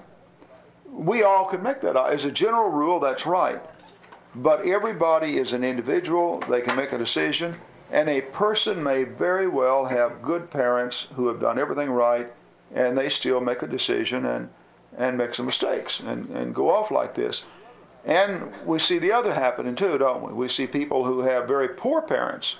[0.87, 1.95] we all can make that.
[1.97, 3.59] As a general rule, that's right.
[4.35, 6.43] But everybody is an individual.
[6.47, 7.55] They can make a decision.
[7.91, 12.31] And a person may very well have good parents who have done everything right,
[12.73, 14.49] and they still make a decision and,
[14.97, 17.43] and make some mistakes and, and go off like this.
[18.05, 20.33] And we see the other happening too, don't we?
[20.33, 22.55] We see people who have very poor parents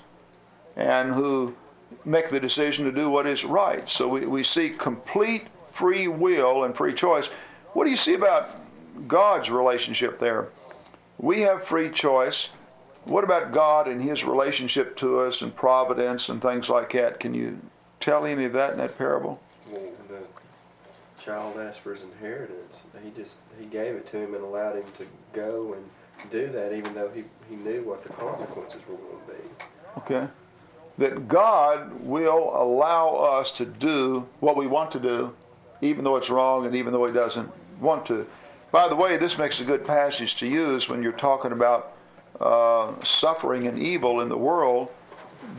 [0.76, 1.56] and who
[2.06, 3.88] make the decision to do what is right.
[3.90, 7.28] So we, we see complete free will and free choice.
[7.74, 8.50] What do you see about
[9.08, 10.50] God's relationship there?
[11.18, 12.50] We have free choice.
[13.06, 17.20] What about God and His relationship to us and providence and things like that?
[17.20, 17.60] Can you
[18.00, 19.42] tell any of that in that parable?
[21.24, 22.86] Child asked for his inheritance.
[23.04, 26.74] He just he gave it to him and allowed him to go and do that,
[26.74, 29.66] even though he, he knew what the consequences were going to be.
[29.98, 30.28] Okay?
[30.98, 35.34] That God will allow us to do what we want to do,
[35.82, 37.50] even though it's wrong and even though He doesn't
[37.80, 38.28] want to.
[38.72, 41.94] By the way, this makes a good passage to use when you're talking about
[42.40, 44.90] uh, suffering and evil in the world,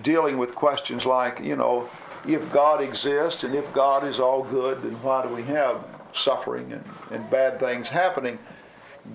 [0.03, 1.89] dealing with questions like, you know,
[2.27, 6.72] if God exists and if God is all good, then why do we have suffering
[6.72, 8.39] and, and bad things happening?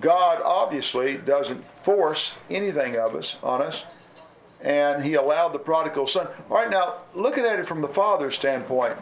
[0.00, 3.84] God obviously doesn't force anything of us on us
[4.62, 6.28] and he allowed the prodigal son.
[6.50, 8.94] All right, now looking at it from the father's standpoint,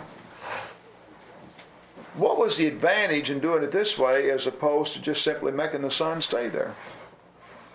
[2.14, 5.82] what was the advantage in doing it this way as opposed to just simply making
[5.82, 6.74] the son stay there?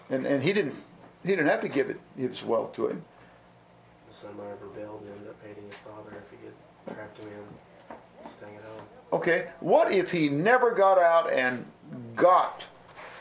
[0.10, 0.76] And and he didn't
[1.24, 3.06] he didn't have to give it his wealth to him.
[4.14, 7.18] The son might have rebelled and ended up hating his father if he had trapped
[7.18, 8.86] him in staying at home.
[9.12, 11.66] Okay, what if he never got out and
[12.16, 12.64] got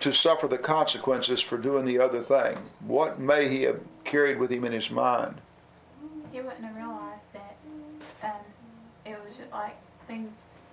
[0.01, 2.59] to suffer the consequences for doing the other thing?
[2.80, 5.40] What may he have carried with him in his mind?
[6.30, 7.57] He wouldn't have realized that
[8.22, 8.45] um,
[9.07, 10.30] it was just like things,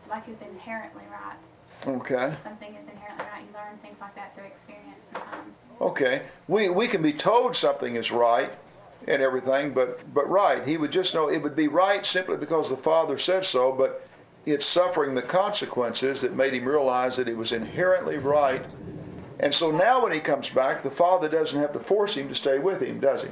[0.09, 1.95] like it was inherently right.
[1.95, 2.36] Okay.
[2.43, 3.43] Something is inherently right.
[3.47, 5.55] You learn things like that through experience sometimes.
[5.80, 8.51] Okay, we, we can be told something is right
[9.07, 12.69] and everything, but, but right, he would just know it would be right simply because
[12.69, 14.07] the Father said so, but
[14.45, 18.65] it's suffering the consequences that made him realize that it was inherently right.
[19.39, 22.35] And so now when he comes back, the Father doesn't have to force him to
[22.35, 23.29] stay with him, does he?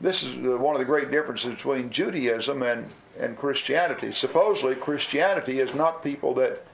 [0.00, 2.88] This is uh, one of the great differences between Judaism and,
[3.18, 4.12] and Christianity.
[4.12, 6.64] Supposedly, Christianity is not people that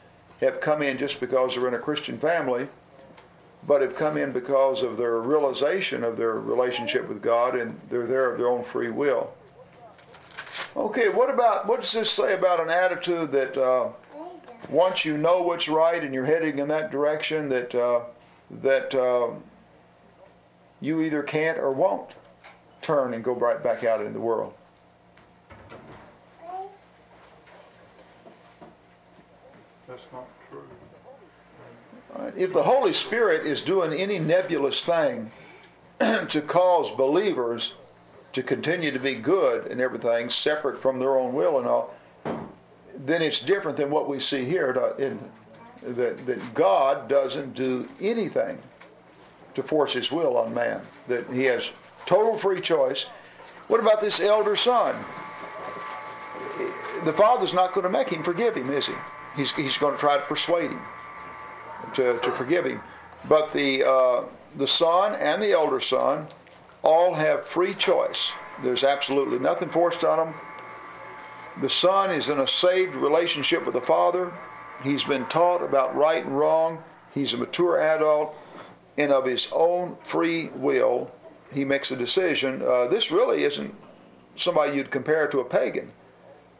[0.40, 2.68] have come in just because they're in a Christian family
[3.66, 8.06] but have come in because of their realization of their relationship with God and they're
[8.06, 9.32] there of their own free will.
[10.76, 13.88] Okay, what about, what does this say about an attitude that uh,
[14.68, 18.00] once you know what's right and you're heading in that direction, that, uh,
[18.62, 19.30] that uh,
[20.80, 22.14] you either can't or won't
[22.82, 24.52] turn and go right back out in the world?
[29.88, 30.26] That's not
[32.18, 35.30] right, If the Holy Spirit is doing any nebulous thing
[36.00, 37.72] to cause believers
[38.32, 41.94] to continue to be good and everything, separate from their own will and all,
[42.94, 44.72] then it's different than what we see here.
[44.72, 48.58] That, that God doesn't do anything
[49.54, 51.70] to force his will on man, that he has
[52.04, 53.04] total free choice.
[53.68, 54.96] What about this elder son?
[57.04, 58.94] The father's not going to make him forgive him, is he?
[59.36, 60.80] He's, he's going to try to persuade him
[61.94, 62.80] to, to forgive him.
[63.28, 64.24] But the, uh,
[64.56, 66.26] the son and the elder son
[66.82, 68.32] all have free choice.
[68.62, 70.34] There's absolutely nothing forced on them.
[71.60, 74.32] The son is in a saved relationship with the father.
[74.84, 76.82] He's been taught about right and wrong.
[77.14, 78.34] He's a mature adult.
[78.98, 81.10] And of his own free will,
[81.52, 82.62] he makes a decision.
[82.62, 83.74] Uh, this really isn't
[84.36, 85.92] somebody you'd compare to a pagan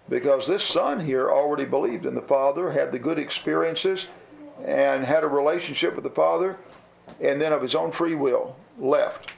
[0.08, 4.06] because this son here already believed in the father, had the good experiences,
[4.64, 6.56] and had a relationship with the father,
[7.20, 9.34] and then of his own free will left.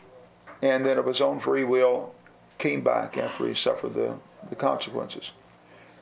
[0.62, 2.14] And then of his own free will
[2.58, 4.16] came back after he suffered the,
[4.48, 5.30] the consequences.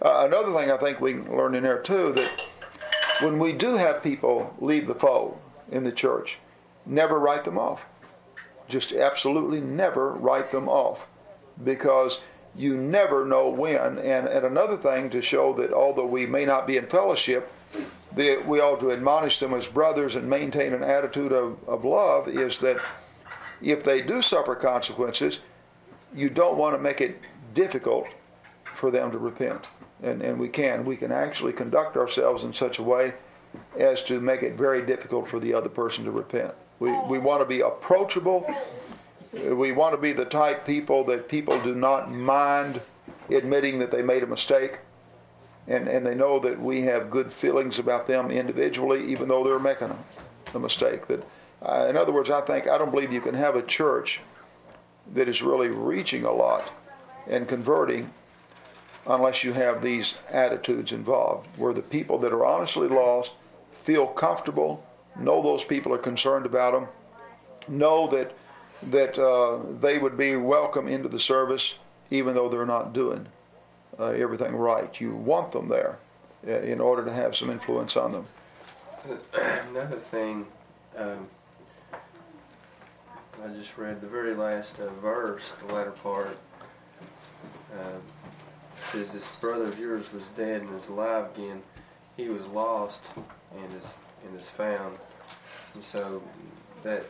[0.02, 2.44] Uh, another thing I think we learn in there too that
[3.22, 5.38] when we do have people leave the fold
[5.70, 6.38] in the church,
[6.84, 7.82] never write them off.
[8.68, 11.06] Just absolutely never write them off
[11.62, 12.20] because
[12.54, 13.98] you never know when.
[13.98, 17.50] And, and another thing to show that although we may not be in fellowship,
[18.16, 22.58] we ought to admonish them as brothers and maintain an attitude of, of love is
[22.60, 22.80] that
[23.62, 25.40] if they do suffer consequences,
[26.14, 27.20] you don't want to make it
[27.54, 28.06] difficult
[28.64, 29.68] for them to repent
[30.02, 30.84] and, and we can.
[30.84, 33.14] We can actually conduct ourselves in such a way
[33.78, 36.54] as to make it very difficult for the other person to repent.
[36.78, 38.46] We, we want to be approachable.
[39.32, 42.80] We want to be the type people that people do not mind
[43.30, 44.78] admitting that they made a mistake.
[45.68, 49.58] And, and they know that we have good feelings about them individually, even though they're
[49.58, 49.96] making a,
[50.54, 51.08] a mistake.
[51.08, 51.26] That,
[51.62, 54.20] uh, in other words, I think I don't believe you can have a church
[55.14, 56.70] that is really reaching a lot
[57.28, 58.10] and converting
[59.06, 63.32] unless you have these attitudes involved, where the people that are honestly lost
[63.84, 64.84] feel comfortable,
[65.16, 66.88] know those people are concerned about them,
[67.68, 68.36] know that
[68.82, 71.76] that uh, they would be welcome into the service,
[72.10, 73.26] even though they're not doing
[73.98, 75.00] uh, everything right.
[75.00, 75.98] You want them there
[76.46, 78.26] uh, in order to have some influence on them.
[79.70, 80.46] Another thing,
[80.96, 81.28] um,
[81.92, 86.38] I just read the very last uh, verse, the latter part.
[87.72, 87.98] Uh,
[88.92, 91.62] says this brother of yours was dead and is alive again.
[92.16, 93.12] He was lost
[93.54, 93.90] and is
[94.26, 94.96] and is found.
[95.74, 96.22] And so
[96.82, 97.04] that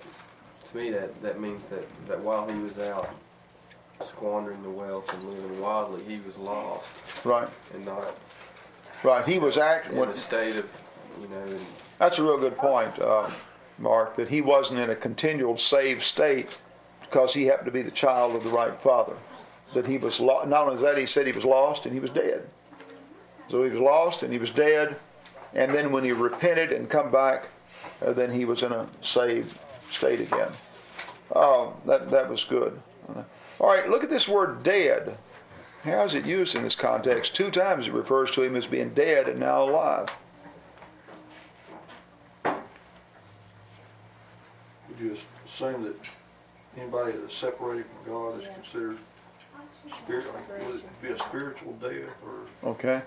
[0.71, 3.11] to me that, that means that, that while he was out
[4.05, 6.93] squandering the wealth and living wildly, he was lost.
[7.25, 7.49] Right.
[7.75, 8.17] And not
[9.03, 9.27] Right.
[9.27, 10.71] He was acting in a state of
[11.21, 11.59] you know
[11.99, 13.31] That's a real good point, uh,
[13.79, 16.59] Mark, that he wasn't in a continual saved state
[17.03, 19.17] because he happened to be the child of the right father
[19.75, 22.11] that he was lo- not only that he said he was lost and he was
[22.11, 22.49] dead.
[23.49, 24.97] So he was lost and he was dead,
[25.55, 27.49] and then when he repented and come back,
[28.05, 29.57] uh, then he was in a saved
[29.91, 30.51] state again.
[31.33, 32.81] Uh, that that was good.
[33.59, 35.17] All right, look at this word dead.
[35.83, 37.35] How is it used in this context?
[37.35, 40.09] Two times it refers to him as being dead and now alive.
[42.45, 42.59] Would
[45.01, 45.97] you assume that
[46.77, 48.99] anybody that's separated from God is considered
[49.95, 51.93] spirit, like, would it be a spiritual death
[52.25, 52.71] or?
[52.71, 53.03] Okay.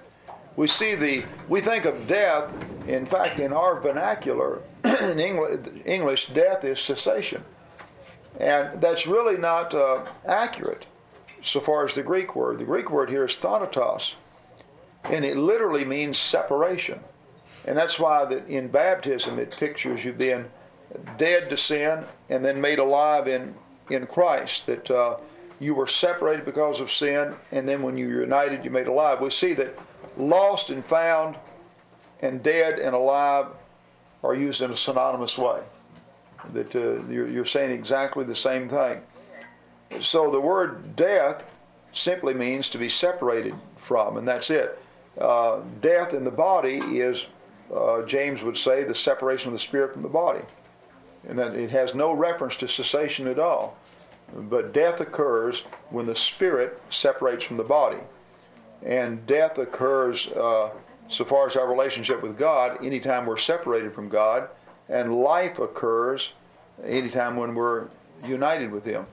[0.55, 2.51] We see the, we think of death,
[2.87, 7.43] in fact, in our vernacular, in English, death is cessation.
[8.39, 10.86] And that's really not uh, accurate
[11.43, 12.59] so far as the Greek word.
[12.59, 14.15] The Greek word here is thanatos,
[15.03, 16.99] and it literally means separation.
[17.65, 20.45] And that's why that in baptism it pictures you being
[21.17, 23.53] dead to sin and then made alive in,
[23.89, 24.65] in Christ.
[24.65, 25.17] That uh,
[25.59, 29.19] you were separated because of sin, and then when you were united, you made alive.
[29.21, 29.77] We see that
[30.17, 31.36] lost and found
[32.21, 33.47] and dead and alive
[34.23, 35.61] are used in a synonymous way.
[36.53, 39.01] That uh, you're, you're saying exactly the same thing.
[40.01, 41.43] So the word death
[41.93, 44.81] simply means to be separated from, and that's it.
[45.19, 47.25] Uh, death in the body is,
[47.75, 50.41] uh, James would say, the separation of the spirit from the body.
[51.27, 53.77] And that it has no reference to cessation at all.
[54.33, 57.99] But death occurs when the spirit separates from the body.
[58.85, 60.69] And death occurs uh,
[61.09, 64.47] so far as our relationship with God anytime we're separated from God.
[64.89, 66.33] And life occurs
[66.83, 67.87] anytime when we're
[68.25, 69.05] united with Him.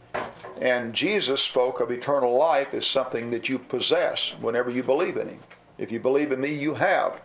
[0.61, 5.29] And Jesus spoke of eternal life as something that you possess whenever you believe in
[5.29, 5.41] Him.
[5.79, 7.21] If you believe in me, you have,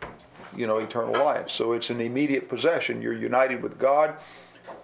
[0.56, 1.50] you know, eternal life.
[1.50, 3.02] So it's an immediate possession.
[3.02, 4.16] You're united with God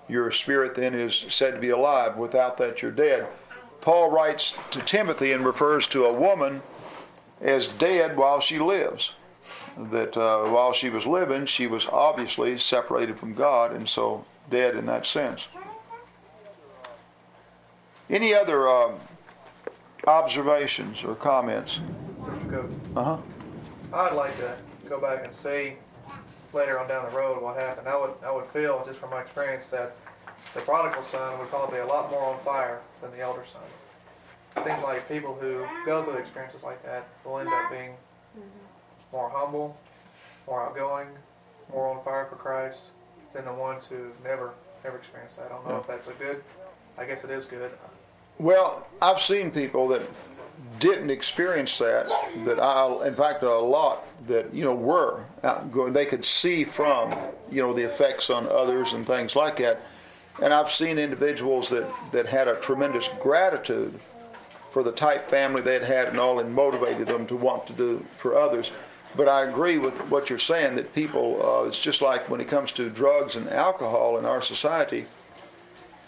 [0.08, 2.18] your spirit then is said to be alive.
[2.18, 3.28] Without that, you're dead.
[3.82, 6.62] Paul writes to Timothy and refers to a woman
[7.42, 9.12] as dead while she lives.
[9.78, 14.76] That uh, while she was living, she was obviously separated from God and so dead
[14.76, 15.48] in that sense.
[18.10, 18.94] Any other uh,
[20.08, 21.80] observations or comments?
[22.96, 23.18] Uh huh.
[23.94, 24.56] I'd like to
[24.90, 25.74] go back and see
[26.54, 27.88] later on down the road what happened.
[27.88, 29.96] I would, I would feel, just from my experience, that
[30.54, 34.66] the prodigal son would probably be a lot more on fire than the elder son.
[34.66, 37.92] Seems like people who go through experiences like that will end up being
[39.12, 39.78] more humble,
[40.48, 41.08] more outgoing,
[41.72, 42.88] more on fire for Christ
[43.34, 44.52] than the ones who never,
[44.84, 45.48] never experienced that.
[45.48, 46.44] I don't know if that's a good,
[46.98, 47.72] I guess it is good.
[48.40, 50.02] Well, I've seen people that
[50.80, 52.08] didn't experience that.
[52.46, 55.94] That I, in fact, a lot that you know were outgoing.
[55.94, 57.16] They could see from
[57.52, 59.82] you know the effects on others and things like that.
[60.42, 64.00] And I've seen individuals that that had a tremendous gratitude
[64.72, 67.74] for the type family they had had and all, and motivated them to want to
[67.74, 68.72] do for others.
[69.18, 71.42] But I agree with what you're saying that people.
[71.44, 75.08] Uh, it's just like when it comes to drugs and alcohol in our society.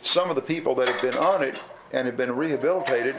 [0.04, 1.60] Some of the people that have been on it
[1.92, 3.16] and have been rehabilitated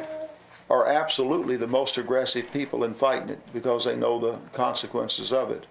[0.70, 5.50] are absolutely the most aggressive people in fighting it because they know the consequences of
[5.50, 5.66] it.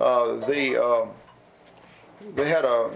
[0.00, 1.06] Uh, the uh,
[2.36, 2.90] they had a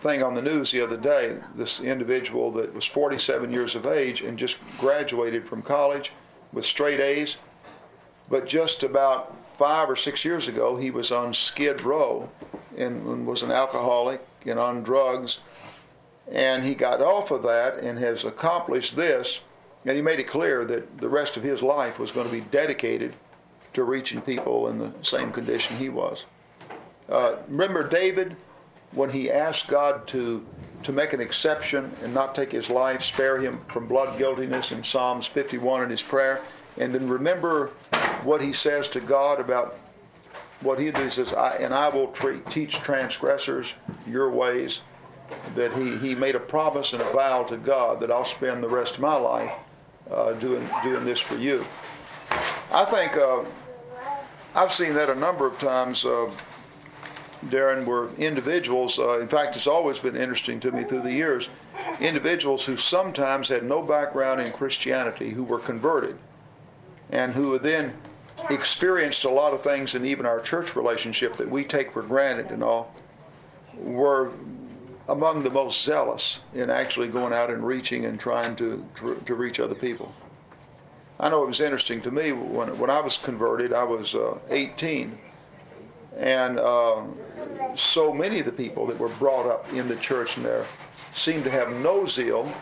[0.00, 1.38] thing on the news the other day.
[1.56, 6.12] This individual that was 47 years of age and just graduated from college
[6.52, 7.38] with straight A's,
[8.28, 12.30] but just about five or six years ago he was on Skid Row
[12.78, 15.40] and, was an alcoholic and on drugs,
[16.32, 19.40] and he got off of that and has accomplished this.
[19.84, 22.40] And he made it clear that the rest of his life was going to be
[22.40, 23.12] dedicated
[23.74, 26.24] to reaching people in the same condition he was.
[27.10, 28.36] Uh, remember David
[28.92, 30.46] when he asked God to
[30.84, 34.82] to make an exception and not take his life, spare him from blood guiltiness in
[34.82, 36.40] Psalms 51 in his prayer,
[36.80, 37.68] and then remember
[38.24, 39.76] what he says to God about
[40.60, 41.16] what he does.
[41.16, 43.74] He says, I, "And I will treat, teach transgressors
[44.06, 44.80] your ways."
[45.54, 48.68] That he he made a promise and a vow to God that I'll spend the
[48.68, 49.52] rest of my life
[50.10, 51.64] uh, doing doing this for you.
[52.72, 53.44] I think uh,
[54.54, 56.04] I've seen that a number of times.
[56.04, 56.30] Uh,
[57.46, 61.48] Darren, were individuals, uh, in fact, it's always been interesting to me through the years,
[61.98, 66.18] individuals who sometimes had no background in Christianity, who were converted,
[67.10, 67.94] and who then
[68.48, 72.50] experienced a lot of things in even our church relationship that we take for granted
[72.50, 72.94] and all,
[73.76, 74.32] were
[75.08, 79.34] among the most zealous in actually going out and reaching and trying to, to, to
[79.34, 80.14] reach other people.
[81.18, 84.38] I know it was interesting to me when, when I was converted, I was uh,
[84.48, 85.18] 18
[86.16, 87.02] and uh,
[87.76, 90.66] so many of the people that were brought up in the church there
[91.14, 92.52] seemed to have no zeal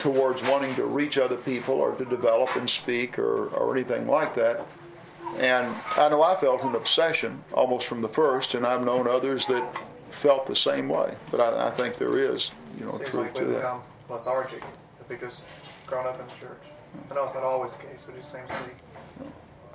[0.00, 4.34] towards wanting to reach other people or to develop and speak or, or anything like
[4.34, 4.66] that.
[5.38, 9.46] And I know I felt an obsession almost from the first, and I've known others
[9.46, 9.62] that
[10.10, 11.14] felt the same way.
[11.30, 13.76] But I, I think there is, you know, Seems truth like to we that.
[14.08, 14.62] lethargic
[15.08, 15.40] because
[15.86, 16.62] grown up in the church.
[17.10, 18.54] I know it's not always the case, but it seems to
[19.24, 19.30] be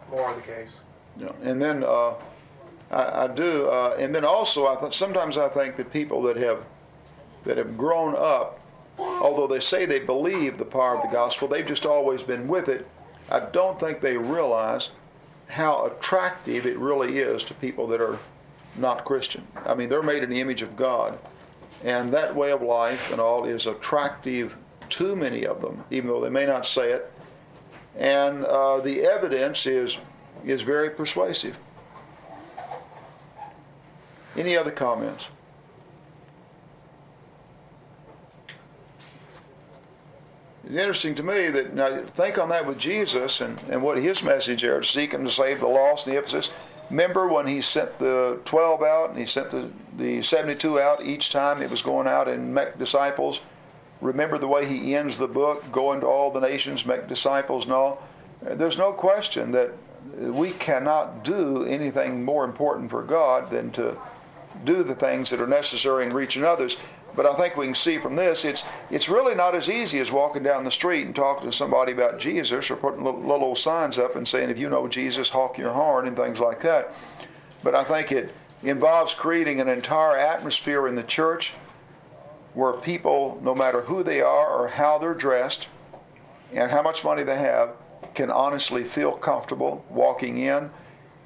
[0.09, 0.71] more the case.
[1.17, 2.13] Yeah, and then uh,
[2.91, 6.36] I, I do, uh, and then also I th- sometimes I think that people that
[6.38, 6.63] have
[7.45, 8.59] that have grown up,
[8.97, 12.69] although they say they believe the power of the gospel, they've just always been with
[12.69, 12.87] it.
[13.29, 14.89] I don't think they realize
[15.47, 18.19] how attractive it really is to people that are
[18.77, 19.47] not Christian.
[19.65, 21.17] I mean, they're made in the image of God,
[21.83, 24.55] and that way of life and all is attractive
[24.89, 27.11] to many of them, even though they may not say it.
[27.97, 29.97] And uh, the evidence is
[30.43, 31.57] is very persuasive.
[34.37, 35.25] Any other comments?
[40.66, 44.24] It's interesting to me that now think on that with Jesus and, and what his
[44.24, 46.49] message there to seek and to save the lost and the Ephesus.
[46.89, 51.30] Remember when he sent the 12 out and he sent the, the 72 out each
[51.30, 53.41] time it was going out and make disciples?
[54.01, 57.74] Remember the way he ends the book, go into all the nations, make disciples and
[57.74, 58.03] all?
[58.41, 59.72] There's no question that
[60.18, 63.97] we cannot do anything more important for God than to
[64.63, 66.78] do the things that are necessary in reaching others.
[67.16, 70.11] But I think we can see from this, it's it's really not as easy as
[70.11, 73.57] walking down the street and talking to somebody about Jesus or putting little, little old
[73.57, 76.93] signs up and saying, if you know Jesus, honk your horn and things like that.
[77.63, 81.53] But I think it involves creating an entire atmosphere in the church
[82.53, 85.68] where people, no matter who they are or how they're dressed
[86.53, 87.72] and how much money they have,
[88.13, 90.72] can honestly feel comfortable walking in,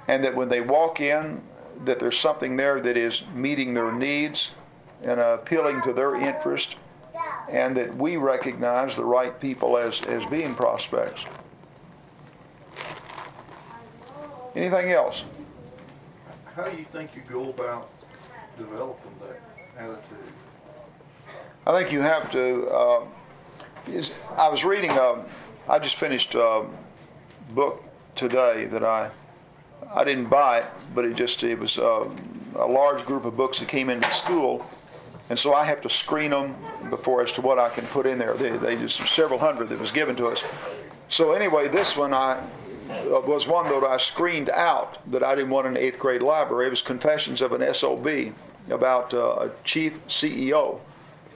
[0.07, 1.41] and that when they walk in,
[1.85, 4.51] that there's something there that is meeting their needs
[5.03, 6.75] and appealing to their interest,
[7.49, 11.25] and that we recognize the right people as, as being prospects.
[14.55, 15.23] Anything else?
[16.55, 17.89] How do you think you go about
[18.57, 19.41] developing that
[19.77, 20.33] attitude?
[21.65, 22.67] I think you have to.
[22.67, 23.05] Uh,
[23.87, 24.91] is, I was reading.
[24.91, 25.23] A,
[25.67, 26.65] I just finished a
[27.51, 27.83] book
[28.15, 29.11] today that I
[29.93, 32.09] I didn't buy it, but it just it was uh,
[32.55, 34.65] a large group of books that came into school,
[35.29, 36.55] and so I have to screen them
[36.89, 38.33] before as to what I can put in there.
[38.33, 40.43] They, they just several hundred that was given to us.
[41.07, 42.43] So anyway, this one I
[42.89, 46.67] uh, was one that I screened out that I didn't want in eighth grade library.
[46.67, 48.33] It was Confessions of an SOB
[48.69, 50.79] about uh, a chief CEO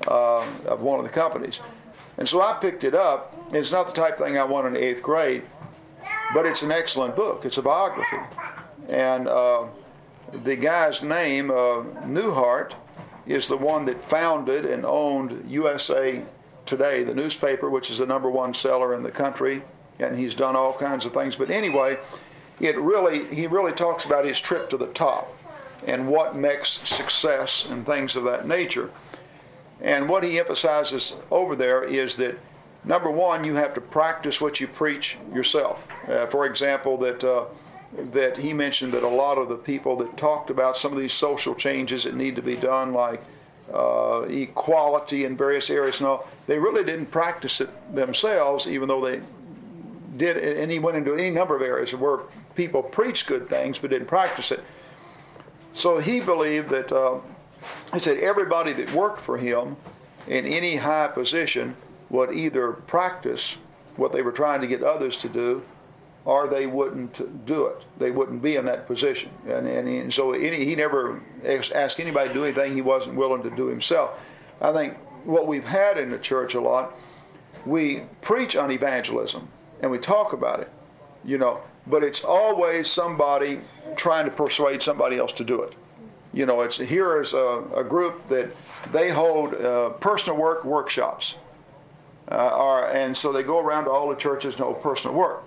[0.07, 1.59] uh, of one of the companies.
[2.17, 3.35] And so I picked it up.
[3.53, 5.43] It's not the type of thing I want in eighth grade,
[6.33, 7.45] but it's an excellent book.
[7.45, 8.17] It's a biography.
[8.89, 9.65] And uh,
[10.43, 12.73] the guy's name, uh, Neuharth,
[13.26, 16.24] is the one that founded and owned USA
[16.65, 19.63] Today, the newspaper, which is the number one seller in the country.
[19.99, 21.36] And he's done all kinds of things.
[21.36, 21.99] But anyway,
[22.59, 25.38] it really, he really talks about his trip to the top
[25.86, 28.89] and what makes success and things of that nature.
[29.82, 32.39] And what he emphasizes over there is that
[32.86, 35.86] number one, you have to practice what you preach yourself.
[36.07, 37.45] Uh, for example, that uh,
[38.11, 41.13] that he mentioned that a lot of the people that talked about some of these
[41.13, 43.21] social changes that need to be done, like
[43.73, 49.01] uh, equality in various areas, and all, they really didn't practice it themselves, even though
[49.01, 49.21] they
[50.17, 50.37] did.
[50.37, 52.19] And he went into any number of areas where
[52.55, 54.63] people preached good things but didn't practice it.
[55.73, 57.19] So he believed that uh,
[57.93, 59.75] he said everybody that worked for him
[60.27, 61.75] in any high position
[62.09, 63.57] would either practice
[63.95, 65.63] what they were trying to get others to do
[66.26, 67.86] or they wouldn't do it.
[67.97, 69.30] They wouldn't be in that position.
[69.47, 73.43] And, and, and so any, he never asked anybody to do anything he wasn't willing
[73.43, 74.19] to do himself.
[74.61, 74.95] I think
[75.26, 76.95] what we've had in the church a lot,
[77.65, 79.47] we preach on evangelism
[79.82, 80.71] and we talk about it,
[81.26, 83.59] you know, but it's always somebody
[83.97, 85.74] trying to persuade somebody else to do it.
[86.34, 88.49] You know, it's here is a, a group that
[88.91, 91.36] they hold uh, personal work workshops,
[92.32, 95.43] uh, are, and so they go around to all the churches and hold personal work.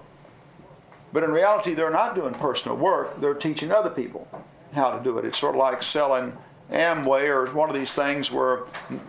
[1.12, 4.28] But in reality, they're not doing personal work, they're teaching other people
[4.72, 5.24] how to do it.
[5.24, 6.36] It's sort of like selling
[6.70, 8.58] Amway or one of these things where,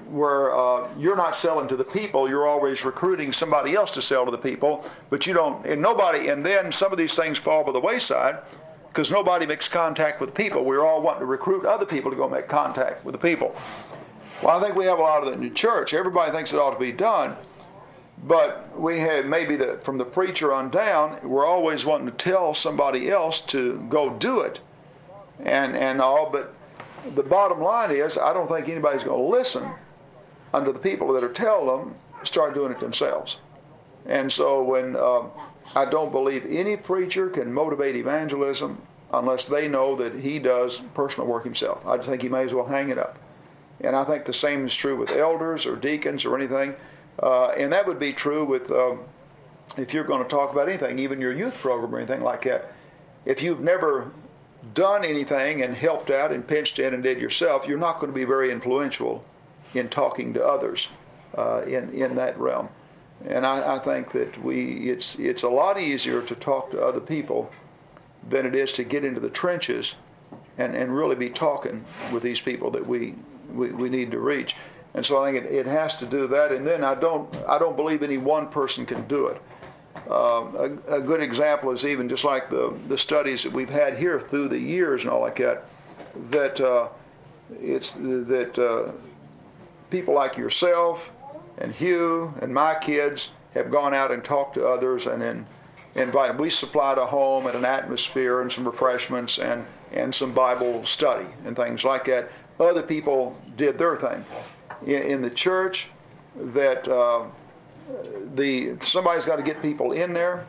[0.09, 4.25] where uh, you're not selling to the people, you're always recruiting somebody else to sell
[4.25, 7.63] to the people, but you don't, and nobody, and then some of these things fall
[7.63, 8.37] by the wayside
[8.89, 10.63] because nobody makes contact with people.
[10.63, 13.55] We're all wanting to recruit other people to go make contact with the people.
[14.43, 15.95] Well, I think we have a lot of that in the church.
[15.95, 17.35] Everybody thinks it ought to be done,
[18.23, 22.53] but we have maybe the, from the preacher on down, we're always wanting to tell
[22.53, 24.59] somebody else to go do it,
[25.39, 26.29] and and all.
[26.29, 26.53] But
[27.15, 29.69] the bottom line is, I don't think anybody's going to listen
[30.53, 33.37] under the people that are telling them start doing it themselves.
[34.05, 35.23] And so when uh,
[35.75, 38.81] I don't believe any preacher can motivate evangelism
[39.13, 41.85] unless they know that he does personal work himself.
[41.85, 43.17] I think he may as well hang it up.
[43.81, 46.75] And I think the same is true with elders or deacons or anything.
[47.21, 48.99] Uh, and that would be true with um,
[49.77, 52.71] if you're going to talk about anything, even your youth program or anything like that.
[53.25, 54.11] If you've never
[54.73, 58.15] done anything and helped out and pinched in and did yourself, you're not going to
[58.15, 59.25] be very influential
[59.73, 60.87] in talking to others
[61.37, 62.69] uh, in in that realm.
[63.25, 66.99] And I, I, think that we it's it's a lot easier to talk to other
[66.99, 67.51] people
[68.29, 69.95] than it is to get into the trenches
[70.57, 73.15] and, and really be talking with these people that we,
[73.51, 74.55] we, we need to reach.
[74.97, 76.51] And so I think it, it has to do that.
[76.51, 79.39] And then I don't I don't believe any one person can do it.
[80.09, 83.97] Uh, a, a, good example is even just like the, the studies that we've had
[83.97, 85.65] here through the years and all like that,
[86.31, 86.87] that uh,
[87.61, 88.91] it's that uh,
[89.91, 91.09] people like yourself
[91.59, 95.45] and Hugh and my kids have gone out and talked to others and
[95.93, 96.39] invited.
[96.39, 101.27] We supplied a home and an atmosphere and some refreshments and, and some Bible study
[101.45, 102.31] and things like that.
[102.59, 104.25] Other people did their thing.
[104.85, 105.87] In, the church,
[106.35, 107.25] that uh,
[108.35, 110.45] the somebody's got to get people in there,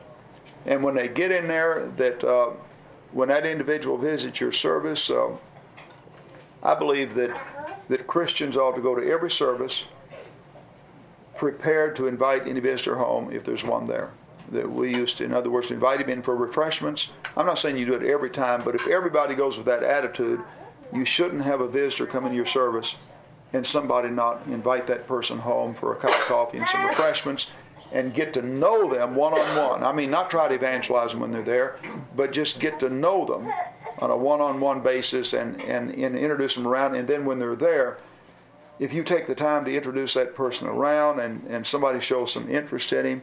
[0.66, 2.50] and when they get in there, that uh,
[3.12, 5.30] when that individual visits your service, uh,
[6.62, 7.40] I believe that
[7.88, 9.84] that Christians ought to go to every service
[11.36, 14.10] prepared to invite any visitor home if there's one there.
[14.50, 17.10] That we used to, in other words, invite him in for refreshments.
[17.36, 20.40] I'm not saying you do it every time, but if everybody goes with that attitude,
[20.92, 22.94] you shouldn't have a visitor come into your service
[23.52, 27.46] and somebody not invite that person home for a cup of coffee and some refreshments
[27.92, 29.82] and get to know them one on one.
[29.82, 31.76] I mean, not try to evangelize them when they're there,
[32.14, 33.50] but just get to know them
[33.98, 36.94] on a one on one basis and, and, and introduce them around.
[36.94, 37.98] And then when they're there,
[38.78, 42.48] if you take the time to introduce that person around and, and somebody shows some
[42.50, 43.22] interest in him,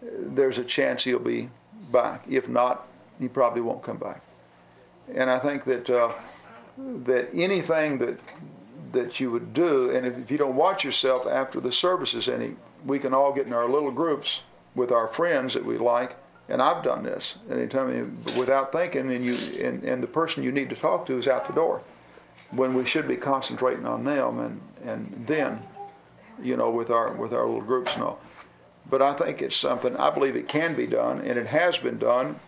[0.00, 1.50] there's a chance he'll be
[1.90, 2.24] back.
[2.28, 2.86] If not,
[3.18, 4.22] he probably won't come back.
[5.14, 6.12] And I think that uh,
[6.78, 8.18] that anything that
[8.94, 12.56] that you would do, and if, if you don't watch yourself after the services any,
[12.84, 14.42] we can all get in our little groups
[14.74, 16.16] with our friends that we like.
[16.48, 19.34] And I've done this anytime without thinking, and you
[19.64, 21.82] and, and the person you need to talk to is out the door
[22.50, 25.62] when we should be concentrating on them and, and then,
[26.42, 28.20] you know, with our with our little groups and all.
[28.90, 31.98] But I think it's something I believe it can be done, and it has been
[31.98, 32.38] done.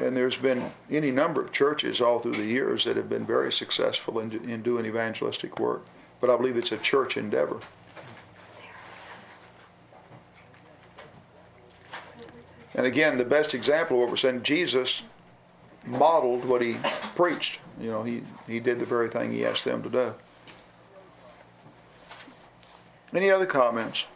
[0.00, 3.52] And there's been any number of churches all through the years that have been very
[3.52, 5.86] successful in, in doing evangelistic work.
[6.24, 7.58] But I believe it's a church endeavor.
[12.74, 15.02] And again, the best example of what we're saying, Jesus
[15.84, 16.76] modeled what he
[17.14, 17.58] preached.
[17.78, 20.14] You know, he, he did the very thing he asked them to do.
[23.12, 24.06] Any other comments?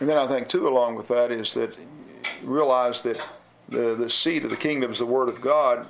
[0.00, 1.74] And then I think too, along with that, is that
[2.42, 3.26] realize that
[3.70, 5.86] the, the seed of the kingdom is the word of God.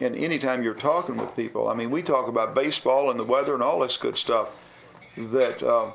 [0.00, 3.54] And anytime you're talking with people, I mean, we talk about baseball and the weather
[3.54, 4.48] and all this good stuff.
[5.16, 5.90] That uh,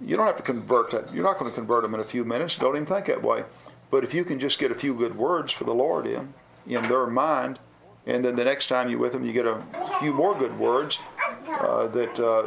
[0.00, 1.12] you don't have to convert that.
[1.12, 2.56] You're not going to convert them in a few minutes.
[2.56, 3.44] Don't even think that way.
[3.90, 6.32] But if you can just get a few good words for the Lord in,
[6.66, 7.58] in their mind,
[8.06, 9.62] and then the next time you're with them, you get a
[9.98, 11.00] few more good words
[11.48, 12.44] uh, that uh,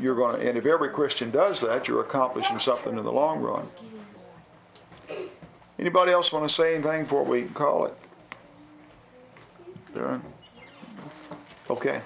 [0.00, 0.48] you're going to.
[0.48, 3.68] And if every Christian does that, you're accomplishing something in the long run.
[5.78, 7.94] Anybody else want to say anything before we call it?
[9.94, 10.22] Darren?
[11.70, 12.00] Okay.